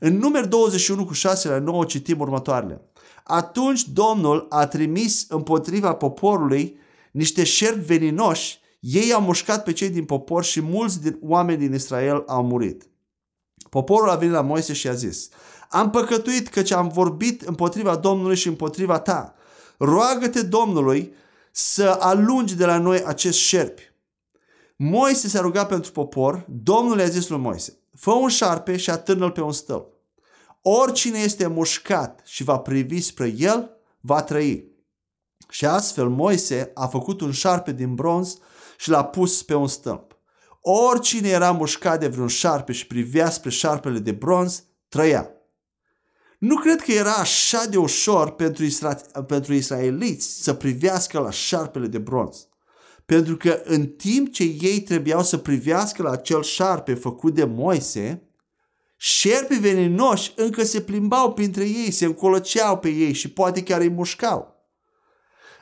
În 0.01 0.19
numeri 0.19 0.49
21 0.49 1.05
cu 1.05 1.13
6 1.13 1.49
la 1.49 1.59
9 1.59 1.85
citim 1.85 2.21
următoarele. 2.21 2.81
Atunci 3.29 3.89
Domnul 3.89 4.47
a 4.49 4.67
trimis 4.67 5.27
împotriva 5.29 5.95
poporului 5.95 6.79
niște 7.13 7.45
șerpi 7.45 7.85
veninoși, 7.85 8.61
ei 8.81 9.13
au 9.13 9.21
mușcat 9.21 9.65
pe 9.65 9.73
cei 9.73 9.91
din 9.91 10.05
popor 10.05 10.45
și 10.45 10.61
mulți 10.61 11.03
din 11.03 11.19
oameni 11.23 11.59
din 11.59 11.75
Israel 11.75 12.25
au 12.27 12.45
murit. 12.45 12.89
Poporul 13.71 14.11
a 14.11 14.15
venit 14.15 14.35
la 14.35 14.41
Moise 14.41 14.73
și 14.73 14.89
a 14.89 14.93
zis, 14.93 15.29
am 15.69 15.91
păcătuit 15.91 16.49
căci 16.49 16.71
am 16.71 16.89
vorbit 16.89 17.43
împotriva 17.43 17.97
Domnului 17.97 18.37
și 18.37 18.49
împotriva 18.49 18.99
ta. 18.99 19.35
Roagă-te 19.79 20.43
Domnului 20.43 21.13
să 21.53 21.97
alungi 22.01 22.55
de 22.55 22.65
la 22.65 22.79
noi 22.79 23.03
acest 23.05 23.39
șerpi. 23.39 23.93
Moise 24.77 25.29
s-a 25.29 25.41
rugat 25.41 25.69
pentru 25.69 25.93
popor, 25.93 26.47
Domnul 26.49 26.99
i-a 26.99 27.07
zis 27.07 27.29
lui 27.29 27.39
Moise, 27.39 27.79
fă 27.95 28.11
un 28.11 28.29
șarpe 28.29 28.77
și 28.77 28.91
atârnă-l 28.91 29.31
pe 29.31 29.41
un 29.41 29.53
stâlp. 29.53 29.96
Oricine 30.69 31.19
este 31.19 31.47
mușcat 31.47 32.21
și 32.25 32.45
va 32.45 32.59
privi 32.59 33.01
spre 33.01 33.35
el, 33.37 33.71
va 34.01 34.23
trăi. 34.23 34.69
Și 35.49 35.67
astfel 35.67 36.09
Moise 36.09 36.71
a 36.75 36.87
făcut 36.87 37.21
un 37.21 37.33
șarpe 37.33 37.73
din 37.73 37.95
bronz 37.95 38.39
și 38.79 38.91
l-a 38.91 39.05
pus 39.05 39.43
pe 39.43 39.55
un 39.55 39.69
stâlp. 39.69 40.19
Oricine 40.61 41.29
era 41.29 41.51
mușcat 41.51 42.01
de 42.01 42.09
vreun 42.09 42.29
șarpe 42.29 42.73
și 42.73 42.87
privea 42.87 43.31
spre 43.31 43.51
șarpele 43.51 43.99
de 43.99 44.13
bronz, 44.13 44.65
trăia. 44.89 45.31
Nu 46.39 46.57
cred 46.57 46.81
că 46.81 46.93
era 46.93 47.15
așa 47.15 47.65
de 47.71 47.77
ușor 47.77 48.31
pentru, 48.31 48.65
isra- 48.65 49.27
pentru 49.27 49.55
israeliți 49.55 50.43
să 50.43 50.55
privească 50.55 51.19
la 51.19 51.31
șarpele 51.31 51.87
de 51.87 51.99
bronz. 51.99 52.49
Pentru 53.05 53.37
că 53.37 53.61
în 53.65 53.87
timp 53.87 54.33
ce 54.33 54.43
ei 54.43 54.81
trebuiau 54.81 55.23
să 55.23 55.37
privească 55.37 56.03
la 56.03 56.11
acel 56.11 56.43
șarpe 56.43 56.95
făcut 56.95 57.35
de 57.35 57.45
Moise, 57.45 58.26
șerpii 58.97 59.59
veninoși 59.59 60.33
încă 60.37 60.65
se 60.65 60.81
plimbau 60.81 61.33
printre 61.33 61.65
ei, 61.65 61.91
se 61.91 62.05
încolăceau 62.05 62.79
pe 62.79 62.89
ei 62.89 63.13
și 63.13 63.31
poate 63.31 63.63
chiar 63.63 63.81
îi 63.81 63.91
mușcau. 63.91 64.55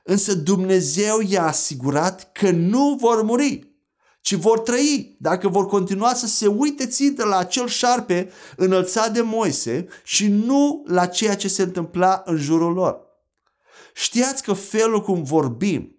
Însă 0.04 0.34
Dumnezeu 0.34 1.20
i-a 1.20 1.46
asigurat 1.46 2.32
că 2.32 2.50
nu 2.50 2.96
vor 3.00 3.22
muri, 3.22 3.74
ci 4.20 4.34
vor 4.34 4.58
trăi 4.58 5.16
dacă 5.20 5.48
vor 5.48 5.66
continua 5.66 6.14
să 6.14 6.26
se 6.26 6.46
uite 6.46 6.86
țintă 6.86 7.24
la 7.24 7.36
acel 7.36 7.66
șarpe 7.66 8.30
înălțat 8.56 9.12
de 9.12 9.20
Moise 9.20 9.86
și 10.04 10.28
nu 10.28 10.82
la 10.86 11.06
ceea 11.06 11.36
ce 11.36 11.48
se 11.48 11.62
întâmpla 11.62 12.22
în 12.24 12.36
jurul 12.36 12.72
lor. 12.72 13.00
Știați 13.94 14.42
că 14.42 14.52
felul 14.52 15.02
cum 15.02 15.22
vorbim 15.22 15.98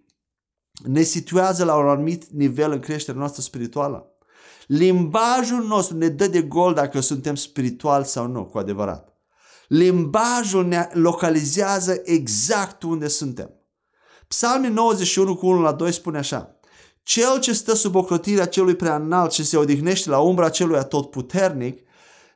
ne 0.84 1.02
situează 1.02 1.64
la 1.64 1.76
un 1.76 1.88
anumit 1.88 2.24
nivel 2.24 2.72
în 2.72 2.80
creșterea 2.80 3.20
noastră 3.20 3.42
spirituală. 3.42 4.15
Limbajul 4.66 5.66
nostru 5.66 5.96
ne 5.96 6.08
dă 6.08 6.26
de 6.26 6.42
gol 6.42 6.74
dacă 6.74 7.00
suntem 7.00 7.34
spiritual 7.34 8.04
sau 8.04 8.26
nu, 8.26 8.44
cu 8.44 8.58
adevărat. 8.58 9.14
Limbajul 9.68 10.66
ne 10.66 10.88
localizează 10.92 12.00
exact 12.04 12.82
unde 12.82 13.08
suntem. 13.08 13.50
Psalmul 14.28 14.70
91 14.70 15.36
cu 15.36 15.46
1 15.46 15.60
la 15.60 15.72
2 15.72 15.92
spune 15.92 16.18
așa. 16.18 16.58
Cel 17.02 17.40
ce 17.40 17.52
stă 17.52 17.74
sub 17.74 17.94
ocrotirea 17.94 18.46
celui 18.46 18.74
prea 18.74 18.96
înalt 18.96 19.32
și 19.32 19.44
se 19.44 19.56
odihnește 19.56 20.10
la 20.10 20.18
umbra 20.18 20.48
celui 20.48 20.76
atotputernic, 20.76 21.80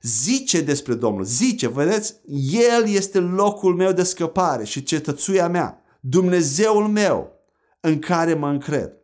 zice 0.02 0.60
despre 0.60 0.94
Domnul, 0.94 1.24
zice, 1.24 1.68
vedeți, 1.68 2.14
El 2.52 2.88
este 2.88 3.18
locul 3.18 3.74
meu 3.74 3.92
de 3.92 4.02
scăpare 4.02 4.64
și 4.64 4.82
cetățuia 4.82 5.48
mea, 5.48 5.82
Dumnezeul 6.00 6.88
meu 6.88 7.32
în 7.80 7.98
care 7.98 8.34
mă 8.34 8.48
încred. 8.48 8.99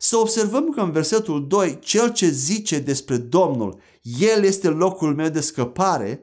Să 0.00 0.16
observăm 0.16 0.70
că 0.70 0.80
în 0.80 0.90
versetul 0.90 1.46
2, 1.46 1.78
cel 1.78 2.12
ce 2.12 2.28
zice 2.28 2.78
despre 2.78 3.16
Domnul, 3.16 3.80
El 4.02 4.44
este 4.44 4.68
locul 4.68 5.14
meu 5.14 5.28
de 5.28 5.40
scăpare, 5.40 6.22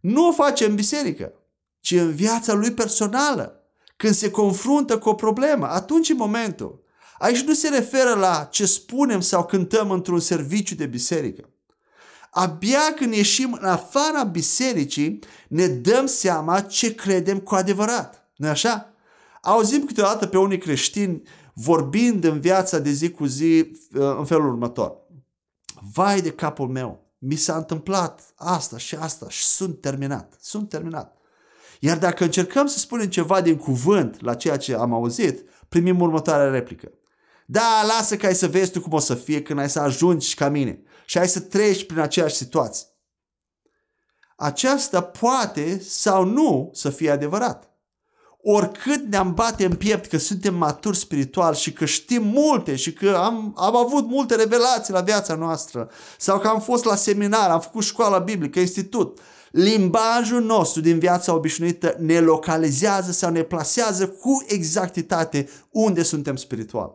nu 0.00 0.28
o 0.28 0.32
face 0.32 0.64
în 0.64 0.74
biserică, 0.74 1.32
ci 1.80 1.90
în 1.90 2.14
viața 2.14 2.52
lui 2.52 2.72
personală. 2.72 3.60
Când 3.96 4.14
se 4.14 4.30
confruntă 4.30 4.98
cu 4.98 5.08
o 5.08 5.14
problemă, 5.14 5.66
atunci 5.66 6.08
în 6.08 6.16
momentul. 6.16 6.84
Aici 7.18 7.42
nu 7.42 7.52
se 7.52 7.68
referă 7.68 8.14
la 8.14 8.48
ce 8.50 8.66
spunem 8.66 9.20
sau 9.20 9.44
cântăm 9.44 9.90
într-un 9.90 10.20
serviciu 10.20 10.74
de 10.74 10.86
biserică. 10.86 11.48
Abia 12.30 12.94
când 12.96 13.14
ieșim 13.14 13.58
în 13.60 13.68
afara 13.68 14.22
bisericii, 14.24 15.18
ne 15.48 15.66
dăm 15.66 16.06
seama 16.06 16.60
ce 16.60 16.94
credem 16.94 17.38
cu 17.38 17.54
adevărat. 17.54 18.28
nu 18.36 18.48
așa? 18.48 18.92
Auzim 19.42 19.84
câteodată 19.84 20.26
pe 20.26 20.38
unii 20.38 20.58
creștini 20.58 21.22
vorbind 21.58 22.24
în 22.24 22.40
viața 22.40 22.78
de 22.78 22.90
zi 22.90 23.10
cu 23.10 23.24
zi 23.24 23.70
uh, 23.94 24.16
în 24.18 24.24
felul 24.24 24.48
următor. 24.48 24.96
Vai 25.92 26.20
de 26.20 26.30
capul 26.30 26.68
meu, 26.68 27.14
mi 27.18 27.34
s-a 27.34 27.56
întâmplat 27.56 28.32
asta 28.36 28.78
și 28.78 28.94
asta 28.94 29.28
și 29.28 29.44
sunt 29.44 29.80
terminat, 29.80 30.36
sunt 30.40 30.68
terminat. 30.68 31.16
Iar 31.80 31.98
dacă 31.98 32.24
încercăm 32.24 32.66
să 32.66 32.78
spunem 32.78 33.08
ceva 33.08 33.40
din 33.40 33.56
cuvânt 33.56 34.20
la 34.20 34.34
ceea 34.34 34.56
ce 34.56 34.74
am 34.74 34.92
auzit, 34.92 35.48
primim 35.68 36.00
următoarea 36.00 36.50
replică. 36.50 36.92
Da, 37.46 37.82
lasă 37.96 38.16
că 38.16 38.26
ai 38.26 38.34
să 38.34 38.48
vezi 38.48 38.70
tu 38.70 38.80
cum 38.80 38.92
o 38.92 38.98
să 38.98 39.14
fie 39.14 39.42
când 39.42 39.58
ai 39.58 39.70
să 39.70 39.80
ajungi 39.80 40.34
ca 40.34 40.48
mine 40.48 40.82
și 41.06 41.18
ai 41.18 41.28
să 41.28 41.40
treci 41.40 41.86
prin 41.86 41.98
aceeași 41.98 42.34
situație. 42.34 42.86
Aceasta 44.36 45.02
poate 45.02 45.78
sau 45.80 46.24
nu 46.24 46.70
să 46.72 46.90
fie 46.90 47.10
adevărat. 47.10 47.75
Oricât 48.48 49.06
ne-am 49.10 49.34
bate 49.34 49.64
în 49.64 49.74
piept 49.74 50.06
că 50.06 50.18
suntem 50.18 50.54
maturi 50.54 50.96
spiritual 50.96 51.54
și 51.54 51.72
că 51.72 51.84
știm 51.84 52.22
multe 52.22 52.76
și 52.76 52.92
că 52.92 53.20
am, 53.24 53.54
am 53.56 53.76
avut 53.76 54.08
multe 54.08 54.34
revelații 54.34 54.92
la 54.92 55.00
viața 55.00 55.34
noastră 55.34 55.90
sau 56.18 56.38
că 56.38 56.48
am 56.48 56.60
fost 56.60 56.84
la 56.84 56.94
seminar, 56.94 57.50
am 57.50 57.60
făcut 57.60 57.82
școala 57.82 58.18
biblică, 58.18 58.60
institut, 58.60 59.18
limbajul 59.50 60.42
nostru 60.42 60.80
din 60.80 60.98
viața 60.98 61.34
obișnuită 61.34 61.96
ne 61.98 62.20
localizează 62.20 63.12
sau 63.12 63.30
ne 63.30 63.42
plasează 63.42 64.08
cu 64.08 64.44
exactitate 64.46 65.48
unde 65.70 66.02
suntem 66.02 66.36
spiritual. 66.36 66.94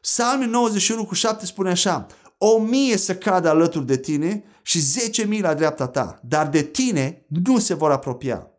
Psalmul 0.00 0.46
91 0.46 1.04
cu 1.04 1.14
7 1.14 1.46
spune 1.46 1.70
așa, 1.70 2.06
o 2.38 2.58
mie 2.58 2.96
să 2.96 3.14
cadă 3.14 3.48
alături 3.48 3.86
de 3.86 3.96
tine 3.96 4.44
și 4.62 4.80
zece 4.80 5.24
mii 5.24 5.40
la 5.40 5.54
dreapta 5.54 5.86
ta, 5.86 6.20
dar 6.22 6.48
de 6.48 6.62
tine 6.62 7.24
nu 7.26 7.58
se 7.58 7.74
vor 7.74 7.90
apropia. 7.90 8.50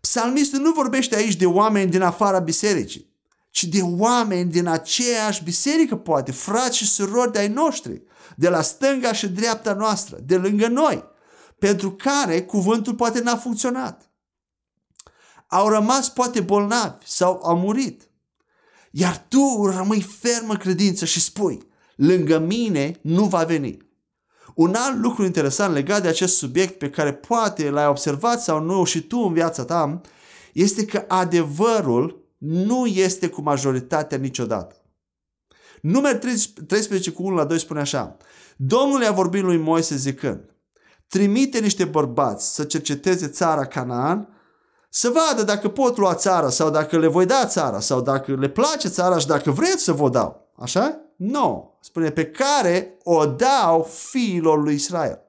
Psalmistul 0.00 0.60
nu 0.60 0.72
vorbește 0.72 1.16
aici 1.16 1.36
de 1.36 1.46
oameni 1.46 1.90
din 1.90 2.02
afara 2.02 2.38
bisericii, 2.38 3.14
ci 3.50 3.64
de 3.64 3.80
oameni 3.82 4.50
din 4.50 4.66
aceeași 4.66 5.44
biserică, 5.44 5.96
poate, 5.96 6.32
frați 6.32 6.76
și 6.76 6.86
surori 6.86 7.32
de 7.32 7.38
ai 7.38 7.48
noștri, 7.48 8.02
de 8.36 8.48
la 8.48 8.62
stânga 8.62 9.12
și 9.12 9.28
dreapta 9.28 9.72
noastră, 9.72 10.18
de 10.22 10.36
lângă 10.36 10.66
noi, 10.66 11.04
pentru 11.58 11.92
care 11.92 12.42
cuvântul 12.42 12.94
poate 12.94 13.20
n-a 13.20 13.36
funcționat. 13.36 14.10
Au 15.46 15.68
rămas 15.68 16.08
poate 16.08 16.40
bolnavi 16.40 17.04
sau 17.06 17.40
au 17.42 17.58
murit. 17.58 18.10
Iar 18.90 19.26
tu 19.28 19.70
rămâi 19.76 20.00
fermă 20.02 20.56
credință 20.56 21.04
și 21.04 21.20
spui, 21.20 21.66
lângă 21.96 22.38
mine 22.38 22.98
nu 23.02 23.24
va 23.24 23.44
veni. 23.44 23.85
Un 24.56 24.74
alt 24.74 24.98
lucru 24.98 25.24
interesant 25.24 25.72
legat 25.72 26.02
de 26.02 26.08
acest 26.08 26.36
subiect 26.36 26.78
pe 26.78 26.90
care 26.90 27.12
poate 27.12 27.70
l-ai 27.70 27.86
observat 27.86 28.42
sau 28.42 28.60
nu 28.60 28.84
și 28.84 29.02
tu 29.02 29.18
în 29.18 29.32
viața 29.32 29.64
ta, 29.64 30.00
este 30.52 30.84
că 30.84 31.04
adevărul 31.08 32.24
nu 32.38 32.86
este 32.86 33.28
cu 33.28 33.40
majoritatea 33.40 34.18
niciodată. 34.18 34.76
Numeri 35.80 36.18
13 36.66 37.10
cu 37.10 37.22
1 37.22 37.36
la 37.36 37.44
2 37.44 37.58
spune 37.58 37.80
așa. 37.80 38.16
Domnul 38.56 39.02
i-a 39.02 39.12
vorbit 39.12 39.42
lui 39.42 39.56
Moise 39.56 39.96
zicând, 39.96 40.40
trimite 41.08 41.58
niște 41.58 41.84
bărbați 41.84 42.54
să 42.54 42.64
cerceteze 42.64 43.28
țara 43.28 43.66
Canaan 43.66 44.28
să 44.90 45.08
vadă 45.08 45.42
dacă 45.42 45.68
pot 45.68 45.96
lua 45.96 46.14
țara 46.14 46.48
sau 46.48 46.70
dacă 46.70 46.98
le 46.98 47.06
voi 47.06 47.26
da 47.26 47.46
țara 47.46 47.80
sau 47.80 48.00
dacă 48.00 48.34
le 48.34 48.48
place 48.48 48.88
țara 48.88 49.18
și 49.18 49.26
dacă 49.26 49.50
vreți 49.50 49.82
să 49.82 49.92
vă 49.92 50.08
dau. 50.08 50.52
Așa? 50.56 51.00
Nu. 51.16 51.40
No. 51.40 51.70
Spune 51.80 52.10
pe 52.10 52.26
care 52.26 52.98
o 53.02 53.26
dau 53.26 53.82
fiilor 53.82 54.62
lui 54.62 54.74
Israel. 54.74 55.20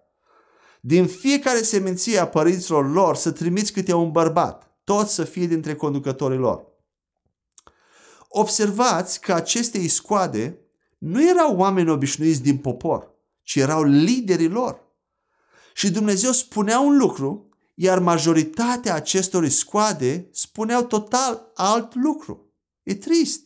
Din 0.82 1.08
fiecare 1.08 1.62
seminție 1.62 2.18
a 2.18 2.28
părinților 2.28 2.92
lor 2.92 3.16
să 3.16 3.32
trimiți 3.32 3.72
câte 3.72 3.94
un 3.94 4.12
bărbat, 4.12 4.72
tot 4.84 5.08
să 5.08 5.24
fie 5.24 5.48
dintre 5.48 5.76
conducătorii 5.76 6.38
lor. 6.38 6.66
Observați 8.28 9.22
că 9.22 9.34
aceste 9.34 9.78
iscoade 9.78 10.60
nu 10.98 11.30
erau 11.30 11.58
oameni 11.58 11.90
obișnuiți 11.90 12.42
din 12.42 12.58
popor, 12.58 13.12
ci 13.42 13.56
erau 13.56 13.84
liderii 13.84 14.50
lor. 14.50 14.80
Și 15.74 15.92
Dumnezeu 15.92 16.32
spunea 16.32 16.80
un 16.80 16.98
lucru 16.98 17.48
iar 17.80 18.00
majoritatea 18.00 18.94
acestor 18.94 19.48
scoade 19.48 20.30
spuneau 20.32 20.84
total 20.84 21.52
alt 21.54 21.96
lucru. 21.96 22.54
E 22.84 22.96
trist. 22.96 23.46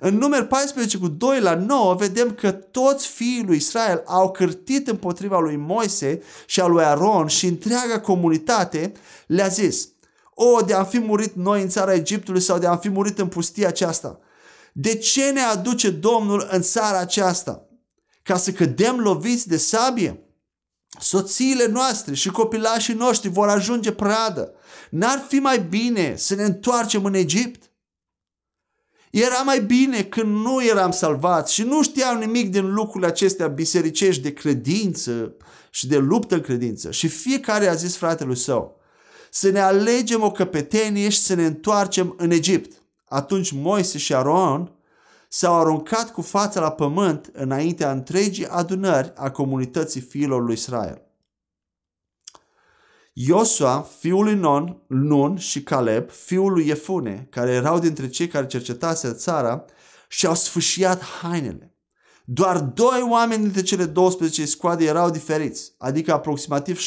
În 0.00 0.16
număr 0.16 0.46
14 0.46 0.98
cu 0.98 1.08
2 1.08 1.40
la 1.40 1.54
9 1.54 1.94
vedem 1.94 2.34
că 2.34 2.50
toți 2.50 3.06
fiii 3.06 3.44
lui 3.46 3.56
Israel 3.56 4.02
au 4.06 4.30
cârtit 4.30 4.88
împotriva 4.88 5.38
lui 5.38 5.56
Moise 5.56 6.22
și 6.46 6.60
a 6.60 6.66
lui 6.66 6.84
Aron 6.84 7.26
și 7.26 7.46
întreaga 7.46 8.00
comunitate 8.00 8.92
le-a 9.26 9.48
zis 9.48 9.88
O, 10.34 10.60
de 10.60 10.74
a 10.74 10.84
fi 10.84 10.98
murit 10.98 11.34
noi 11.34 11.62
în 11.62 11.68
țara 11.68 11.94
Egiptului 11.94 12.40
sau 12.40 12.58
de 12.58 12.66
a 12.66 12.76
fi 12.76 12.88
murit 12.88 13.18
în 13.18 13.28
pustia 13.28 13.68
aceasta. 13.68 14.18
De 14.72 14.96
ce 14.96 15.30
ne 15.30 15.40
aduce 15.40 15.90
Domnul 15.90 16.48
în 16.50 16.62
țara 16.62 16.98
aceasta? 16.98 17.66
Ca 18.22 18.36
să 18.36 18.52
cădem 18.52 18.98
loviți 18.98 19.48
de 19.48 19.56
sabie? 19.56 20.20
soțiile 21.00 21.66
noastre 21.66 22.14
și 22.14 22.30
copilașii 22.30 22.94
noștri 22.94 23.28
vor 23.28 23.48
ajunge 23.48 23.92
pradă. 23.92 24.52
N-ar 24.90 25.24
fi 25.28 25.38
mai 25.38 25.58
bine 25.58 26.16
să 26.16 26.34
ne 26.34 26.42
întoarcem 26.42 27.04
în 27.04 27.14
Egipt? 27.14 27.70
Era 29.18 29.42
mai 29.44 29.60
bine 29.60 30.02
când 30.02 30.44
nu 30.44 30.64
eram 30.64 30.90
salvați 30.90 31.52
și 31.52 31.62
nu 31.62 31.82
știam 31.82 32.18
nimic 32.18 32.50
din 32.50 32.72
lucrurile 32.72 33.06
acestea 33.06 33.46
bisericești 33.46 34.22
de 34.22 34.32
credință 34.32 35.36
și 35.70 35.86
de 35.86 35.96
luptă 35.98 36.34
în 36.34 36.40
credință. 36.40 36.90
Și 36.90 37.08
fiecare 37.08 37.68
a 37.68 37.74
zis 37.74 37.96
fratelui 37.96 38.36
său, 38.36 38.80
să 39.30 39.50
ne 39.50 39.60
alegem 39.60 40.22
o 40.22 40.30
căpetenie 40.30 41.08
și 41.08 41.18
să 41.18 41.34
ne 41.34 41.44
întoarcem 41.46 42.14
în 42.16 42.30
Egipt. 42.30 42.82
Atunci 43.08 43.50
Moise 43.50 43.98
și 43.98 44.14
Aron 44.14 44.72
s-au 45.28 45.60
aruncat 45.60 46.12
cu 46.12 46.22
fața 46.22 46.60
la 46.60 46.70
pământ 46.70 47.30
înaintea 47.32 47.90
întregii 47.90 48.46
adunări 48.46 49.12
a 49.14 49.30
comunității 49.30 50.00
fiilor 50.00 50.42
lui 50.42 50.54
Israel. 50.54 51.05
Iosua, 53.18 53.88
fiul 53.98 54.24
lui 54.24 54.34
Non, 54.34 54.82
Nun 54.86 55.36
și 55.36 55.62
Caleb, 55.62 56.10
fiul 56.10 56.52
lui 56.52 56.66
Iefune, 56.66 57.26
care 57.30 57.50
erau 57.50 57.78
dintre 57.78 58.08
cei 58.08 58.28
care 58.28 58.46
cercetase 58.46 59.12
țara, 59.12 59.64
și-au 60.08 60.34
sfâșiat 60.34 61.02
hainele. 61.02 61.74
Doar 62.24 62.60
doi 62.60 63.06
oameni 63.10 63.42
dintre 63.42 63.62
cele 63.62 63.84
12 63.84 64.46
scoade 64.46 64.84
erau 64.84 65.10
diferiți, 65.10 65.72
adică 65.78 66.12
aproximativ 66.12 66.78
16%. 66.78 66.82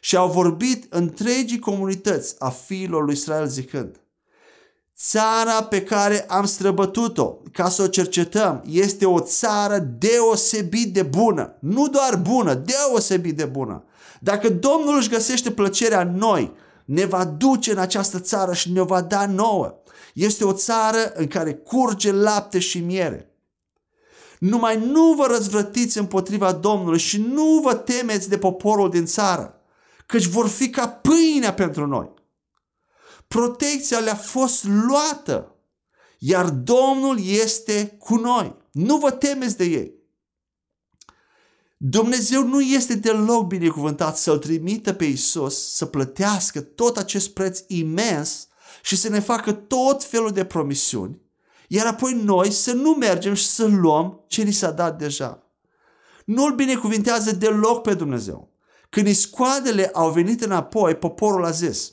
Și 0.00 0.16
au 0.16 0.30
vorbit 0.30 0.92
întregii 0.92 1.58
comunități 1.58 2.34
a 2.38 2.48
fiilor 2.48 3.04
lui 3.04 3.14
Israel 3.14 3.46
zicând, 3.46 4.00
Țara 4.96 5.62
pe 5.62 5.82
care 5.82 6.24
am 6.28 6.44
străbătut-o 6.44 7.38
ca 7.52 7.68
să 7.68 7.82
o 7.82 7.86
cercetăm 7.86 8.62
este 8.66 9.06
o 9.06 9.20
țară 9.20 9.78
deosebit 9.78 10.94
de 10.94 11.02
bună. 11.02 11.56
Nu 11.60 11.88
doar 11.88 12.16
bună, 12.16 12.54
deosebit 12.54 13.36
de 13.36 13.44
bună. 13.44 13.84
Dacă 14.20 14.48
Domnul 14.48 14.96
își 14.96 15.08
găsește 15.08 15.50
plăcerea 15.50 16.00
în 16.00 16.16
noi, 16.16 16.52
ne 16.84 17.04
va 17.04 17.24
duce 17.24 17.70
în 17.70 17.78
această 17.78 18.18
țară 18.20 18.52
și 18.52 18.72
ne 18.72 18.82
va 18.82 19.00
da 19.00 19.26
nouă. 19.26 19.74
Este 20.14 20.44
o 20.44 20.52
țară 20.52 21.12
în 21.14 21.26
care 21.26 21.54
curge 21.54 22.12
lapte 22.12 22.58
și 22.58 22.80
miere. 22.80 23.34
Numai 24.38 24.86
nu 24.86 25.14
vă 25.16 25.26
răzvrătiți 25.26 25.98
împotriva 25.98 26.52
Domnului 26.52 26.98
și 26.98 27.20
nu 27.20 27.60
vă 27.62 27.74
temeți 27.74 28.28
de 28.28 28.38
poporul 28.38 28.90
din 28.90 29.06
țară, 29.06 29.54
căci 30.06 30.26
vor 30.26 30.48
fi 30.48 30.70
ca 30.70 30.88
pâinea 30.88 31.54
pentru 31.54 31.86
noi 31.86 32.18
protecția 33.34 33.98
le-a 33.98 34.14
fost 34.14 34.64
luată. 34.64 35.54
Iar 36.18 36.50
Domnul 36.50 37.18
este 37.26 37.96
cu 37.98 38.14
noi. 38.14 38.56
Nu 38.72 38.96
vă 38.96 39.10
temeți 39.10 39.56
de 39.56 39.64
ei. 39.64 39.94
Dumnezeu 41.82 42.46
nu 42.46 42.60
este 42.60 42.94
deloc 42.94 43.46
binecuvântat 43.46 44.16
să-L 44.16 44.38
trimită 44.38 44.92
pe 44.92 45.04
Isus 45.04 45.74
să 45.74 45.86
plătească 45.86 46.60
tot 46.60 46.96
acest 46.96 47.28
preț 47.28 47.60
imens 47.66 48.48
și 48.82 48.96
să 48.96 49.08
ne 49.08 49.20
facă 49.20 49.52
tot 49.52 50.04
felul 50.04 50.30
de 50.30 50.44
promisiuni, 50.44 51.20
iar 51.68 51.86
apoi 51.86 52.12
noi 52.12 52.50
să 52.50 52.72
nu 52.72 52.90
mergem 52.90 53.34
și 53.34 53.46
să 53.46 53.64
luăm 53.64 54.24
ce 54.26 54.42
ni 54.42 54.52
s-a 54.52 54.70
dat 54.70 54.98
deja. 54.98 55.42
Nu-L 56.24 56.54
binecuvintează 56.54 57.34
deloc 57.34 57.82
pe 57.82 57.94
Dumnezeu. 57.94 58.52
Când 58.88 59.06
iscoadele 59.06 59.90
au 59.92 60.10
venit 60.10 60.42
înapoi, 60.42 60.94
poporul 60.94 61.44
a 61.44 61.50
zis 61.50 61.92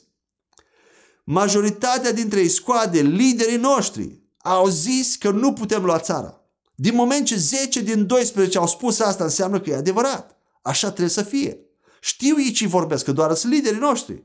majoritatea 1.30 2.12
dintre 2.12 2.46
scoade, 2.46 3.00
liderii 3.00 3.56
noștri, 3.56 4.22
au 4.38 4.66
zis 4.66 5.16
că 5.16 5.30
nu 5.30 5.52
putem 5.52 5.84
lua 5.84 5.98
țara. 5.98 6.37
Din 6.80 6.94
moment 6.94 7.26
ce 7.26 7.36
10 7.36 7.80
din 7.80 8.06
12 8.06 8.58
au 8.58 8.66
spus 8.66 8.98
asta, 8.98 9.24
înseamnă 9.24 9.60
că 9.60 9.70
e 9.70 9.74
adevărat. 9.74 10.36
Așa 10.62 10.86
trebuie 10.88 11.08
să 11.08 11.22
fie. 11.22 11.60
Știu 12.00 12.40
ei 12.40 12.52
ce 12.52 12.66
vorbesc, 12.66 13.04
că 13.04 13.12
doar 13.12 13.34
sunt 13.34 13.52
liderii 13.52 13.78
noștri. 13.78 14.22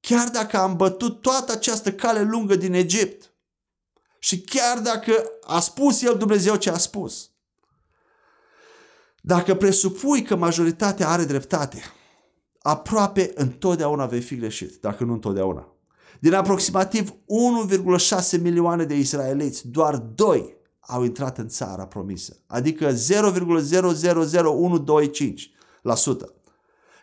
Chiar 0.00 0.28
dacă 0.28 0.56
am 0.58 0.76
bătut 0.76 1.20
toată 1.20 1.52
această 1.52 1.92
cale 1.92 2.22
lungă 2.22 2.54
din 2.56 2.72
Egipt 2.72 3.32
și 4.18 4.40
chiar 4.40 4.78
dacă 4.78 5.24
a 5.46 5.60
spus 5.60 6.02
El 6.02 6.16
Dumnezeu 6.16 6.56
ce 6.56 6.70
a 6.70 6.78
spus, 6.78 7.30
dacă 9.20 9.54
presupui 9.54 10.22
că 10.22 10.36
majoritatea 10.36 11.08
are 11.08 11.24
dreptate, 11.24 11.82
aproape 12.58 13.32
întotdeauna 13.34 14.06
vei 14.06 14.20
fi 14.20 14.36
greșit, 14.36 14.80
dacă 14.80 15.04
nu 15.04 15.12
întotdeauna. 15.12 15.69
Din 16.20 16.34
aproximativ 16.34 17.10
1,6 17.10 18.40
milioane 18.40 18.84
de 18.84 18.94
israeliți, 18.94 19.68
doar 19.68 19.96
2 19.96 20.58
au 20.80 21.04
intrat 21.04 21.38
în 21.38 21.48
țara 21.48 21.86
promisă, 21.86 22.36
adică 22.46 22.92
0,000125%. 22.92 22.96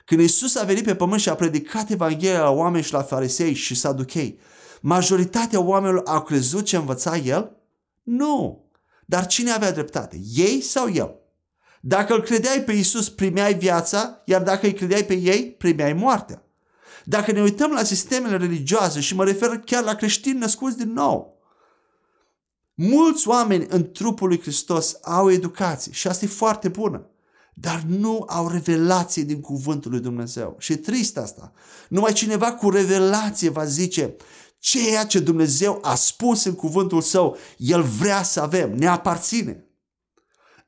Când 0.06 0.22
Isus 0.22 0.56
a 0.56 0.64
venit 0.64 0.84
pe 0.84 0.96
pământ 0.96 1.22
și 1.22 1.30
a 1.30 1.36
predicat 1.36 1.90
Evanghelia 1.90 2.42
la 2.42 2.50
oameni 2.50 2.84
și 2.84 2.94
la 2.94 3.02
farisei 3.02 3.54
și 3.54 3.76
saduchei, 3.76 4.40
majoritatea 4.82 5.62
oamenilor 5.62 6.04
au 6.06 6.22
crezut 6.22 6.66
ce 6.66 6.78
învăța 6.78 7.18
El? 7.18 7.58
Nu. 8.04 8.66
Dar 9.06 9.26
cine 9.26 9.52
avea 9.52 9.72
dreptate? 9.72 10.20
Ei 10.36 10.62
sau 10.62 10.92
El? 10.94 11.16
Dacă 11.82 12.14
îl 12.14 12.22
credeai 12.22 12.64
pe 12.64 12.72
Isus, 12.72 13.10
primeai 13.10 13.54
viața, 13.54 14.22
iar 14.26 14.44
dacă 14.44 14.66
îi 14.66 14.74
credeai 14.74 15.04
pe 15.04 15.14
ei, 15.14 15.52
primeai 15.58 15.94
moartea. 15.94 16.47
Dacă 17.10 17.32
ne 17.32 17.42
uităm 17.42 17.72
la 17.72 17.84
sistemele 17.84 18.38
religioase 18.38 19.00
și 19.00 19.16
mă 19.16 19.24
refer 19.24 19.60
chiar 19.66 19.84
la 19.84 19.96
creștini 19.96 20.40
născuți 20.40 20.78
din 20.78 20.92
nou, 20.92 21.38
mulți 22.74 23.28
oameni 23.28 23.66
în 23.70 23.92
trupul 23.92 24.28
lui 24.28 24.42
Hristos 24.42 24.98
au 25.02 25.32
educație 25.32 25.92
și 25.92 26.08
asta 26.08 26.26
e 26.26 26.28
foarte 26.28 26.68
bună 26.68 27.10
dar 27.60 27.82
nu 27.88 28.26
au 28.28 28.50
revelație 28.50 29.24
din 29.24 29.42
cuvântul 29.42 29.92
lui 29.92 30.00
Dumnezeu. 30.00 30.56
Și 30.60 30.72
e 30.72 30.76
trist 30.76 31.18
asta. 31.18 31.52
Numai 31.90 32.14
cineva 32.14 32.54
cu 32.54 32.70
revelație 32.70 33.50
va 33.50 33.66
zice 33.66 34.16
ceea 34.60 35.06
ce 35.06 35.20
Dumnezeu 35.20 35.80
a 35.82 35.96
spus 35.96 36.44
în 36.44 36.56
cuvântul 36.56 37.02
său, 37.02 37.38
El 37.58 37.82
vrea 37.82 38.24
să 38.24 38.42
avem, 38.42 38.76
ne 38.76 38.88
aparține. 38.88 39.66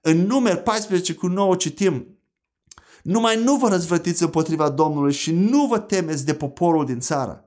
În 0.01 0.25
numer 0.25 0.61
14 0.61 1.13
cu 1.13 1.27
9 1.27 1.55
citim, 1.55 2.18
numai 3.03 3.43
nu 3.43 3.55
vă 3.55 3.67
răzvrătiți 3.67 4.23
împotriva 4.23 4.69
Domnului 4.69 5.13
și 5.13 5.31
nu 5.31 5.65
vă 5.65 5.79
temeți 5.79 6.25
de 6.25 6.33
poporul 6.33 6.85
din 6.85 6.99
țară, 6.99 7.45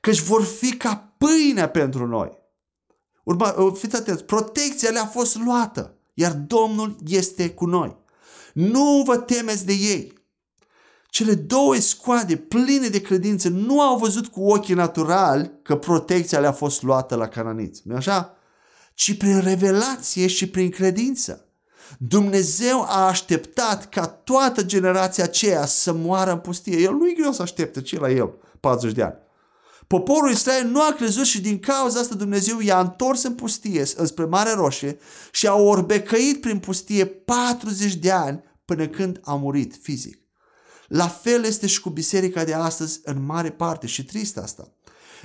căci 0.00 0.20
vor 0.20 0.42
fi 0.42 0.76
ca 0.76 1.12
pâinea 1.18 1.68
pentru 1.68 2.06
noi. 2.06 2.44
Urma, 3.24 3.54
fiți 3.74 3.96
atenți, 3.96 4.24
protecția 4.24 4.90
le-a 4.90 5.06
fost 5.06 5.36
luată, 5.36 5.94
iar 6.14 6.32
Domnul 6.32 6.96
este 7.06 7.50
cu 7.50 7.66
noi. 7.66 7.96
Nu 8.54 9.02
vă 9.06 9.16
temeți 9.16 9.66
de 9.66 9.72
ei. 9.72 10.12
Cele 11.08 11.34
două 11.34 11.74
scoade 11.74 12.36
pline 12.36 12.88
de 12.88 13.00
credință 13.00 13.48
nu 13.48 13.80
au 13.80 13.98
văzut 13.98 14.26
cu 14.26 14.42
ochii 14.42 14.74
naturali 14.74 15.50
că 15.62 15.76
protecția 15.76 16.40
le-a 16.40 16.52
fost 16.52 16.82
luată 16.82 17.14
la 17.14 17.28
cananiți. 17.28 17.82
nu 17.84 17.96
așa? 17.96 18.36
Ci 18.94 19.16
prin 19.16 19.40
revelație 19.40 20.26
și 20.26 20.48
prin 20.48 20.70
credință. 20.70 21.45
Dumnezeu 21.98 22.82
a 22.82 23.06
așteptat 23.06 23.88
ca 23.88 24.06
toată 24.06 24.62
generația 24.62 25.24
aceea 25.24 25.66
să 25.66 25.92
moară 25.92 26.30
în 26.30 26.38
pustie. 26.38 26.78
El 26.78 26.92
nu 26.92 27.08
e 27.08 27.12
greu 27.12 27.32
să 27.32 27.42
aștepte 27.42 27.82
ce 27.82 27.98
la 27.98 28.10
el 28.10 28.34
40 28.60 28.94
de 28.94 29.02
ani. 29.02 29.24
Poporul 29.86 30.30
Israel 30.30 30.66
nu 30.66 30.82
a 30.82 30.92
crezut 30.92 31.24
și 31.24 31.40
din 31.40 31.58
cauza 31.58 32.00
asta 32.00 32.14
Dumnezeu 32.14 32.60
i-a 32.60 32.80
întors 32.80 33.22
în 33.22 33.34
pustie, 33.34 33.84
înspre 33.96 34.24
Mare 34.24 34.52
Roșie 34.52 34.98
și 35.32 35.46
a 35.46 35.54
orbecăit 35.54 36.40
prin 36.40 36.58
pustie 36.58 37.06
40 37.06 37.94
de 37.94 38.10
ani 38.10 38.42
până 38.64 38.88
când 38.88 39.20
a 39.24 39.34
murit 39.34 39.78
fizic. 39.82 40.20
La 40.88 41.08
fel 41.08 41.44
este 41.44 41.66
și 41.66 41.80
cu 41.80 41.90
biserica 41.90 42.44
de 42.44 42.54
astăzi 42.54 43.00
în 43.04 43.24
mare 43.24 43.50
parte 43.50 43.86
și 43.86 44.04
trist 44.04 44.36
asta. 44.36 44.75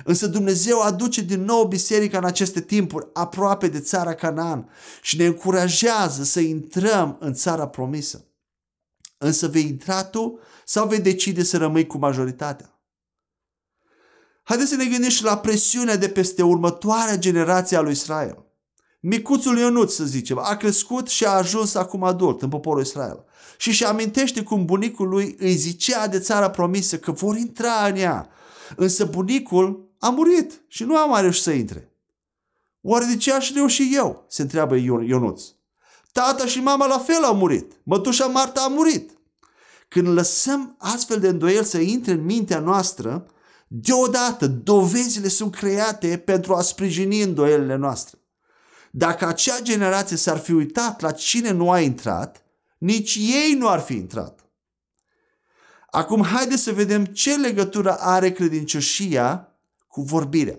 Însă 0.04 0.26
Dumnezeu 0.26 0.80
aduce 0.80 1.20
din 1.20 1.44
nou 1.44 1.64
biserica 1.64 2.18
în 2.18 2.24
aceste 2.24 2.60
timpuri 2.60 3.08
aproape 3.12 3.68
de 3.68 3.80
țara 3.80 4.14
Canaan 4.14 4.68
și 5.02 5.16
ne 5.16 5.26
încurajează 5.26 6.22
să 6.22 6.40
intrăm 6.40 7.16
în 7.20 7.32
țara 7.32 7.68
promisă. 7.68 8.26
Însă 9.18 9.48
vei 9.48 9.62
intra 9.62 10.04
tu 10.04 10.38
sau 10.64 10.88
vei 10.88 11.00
decide 11.00 11.42
să 11.42 11.56
rămâi 11.56 11.86
cu 11.86 11.98
majoritatea? 11.98 12.80
Haideți 14.42 14.70
să 14.70 14.76
ne 14.76 14.84
gândim 14.84 15.10
și 15.10 15.24
la 15.24 15.38
presiunea 15.38 15.96
de 15.96 16.08
peste 16.08 16.42
următoarea 16.42 17.18
generație 17.18 17.76
a 17.76 17.80
lui 17.80 17.92
Israel. 17.92 18.46
Micuțul 19.00 19.58
Ionut, 19.58 19.90
să 19.90 20.04
zicem, 20.04 20.38
a 20.38 20.56
crescut 20.56 21.08
și 21.08 21.24
a 21.24 21.30
ajuns 21.30 21.74
acum 21.74 22.02
adult 22.02 22.42
în 22.42 22.48
poporul 22.48 22.82
Israel. 22.82 23.24
Și 23.58 23.68
își 23.68 23.84
amintește 23.84 24.42
cum 24.42 24.64
bunicul 24.64 25.08
lui 25.08 25.36
îi 25.38 25.54
zicea 25.54 26.06
de 26.06 26.18
țara 26.18 26.50
promisă 26.50 26.98
că 26.98 27.12
vor 27.12 27.36
intra 27.36 27.86
în 27.86 27.96
ea. 27.96 28.28
Însă 28.76 29.04
bunicul 29.04 29.91
a 30.04 30.10
murit 30.10 30.62
și 30.68 30.84
nu 30.84 30.96
a 30.96 31.06
mai 31.06 31.20
reușit 31.20 31.42
să 31.42 31.50
intre. 31.50 31.92
Oare 32.80 33.04
de 33.04 33.16
ce 33.16 33.32
aș 33.32 33.52
reuși 33.52 33.94
eu? 33.94 34.24
se 34.28 34.42
întreabă 34.42 34.76
Ionuț. 34.76 35.42
Tata 36.12 36.46
și 36.46 36.60
mama 36.60 36.86
la 36.86 36.98
fel 36.98 37.22
au 37.24 37.36
murit. 37.36 37.72
Mătușa 37.82 38.26
Marta 38.26 38.60
a 38.60 38.68
murit. 38.68 39.10
Când 39.88 40.08
lăsăm 40.08 40.74
astfel 40.78 41.20
de 41.20 41.28
îndoieli 41.28 41.64
să 41.64 41.78
intre 41.78 42.12
în 42.12 42.24
mintea 42.24 42.58
noastră, 42.58 43.26
deodată 43.66 44.46
dovezile 44.46 45.28
sunt 45.28 45.54
create 45.54 46.18
pentru 46.18 46.54
a 46.54 46.62
sprijini 46.62 47.22
îndoielile 47.22 47.76
noastre. 47.76 48.18
Dacă 48.90 49.26
acea 49.26 49.60
generație 49.60 50.16
s-ar 50.16 50.38
fi 50.38 50.52
uitat 50.52 51.00
la 51.00 51.10
cine 51.12 51.50
nu 51.50 51.70
a 51.70 51.80
intrat, 51.80 52.44
nici 52.78 53.14
ei 53.14 53.54
nu 53.58 53.68
ar 53.68 53.80
fi 53.80 53.94
intrat. 53.94 54.44
Acum 55.90 56.22
haideți 56.22 56.62
să 56.62 56.72
vedem 56.72 57.04
ce 57.04 57.36
legătură 57.36 57.96
are 57.98 58.32
credincioșia 58.32 59.51
cu 59.92 60.02
vorbirea. 60.02 60.58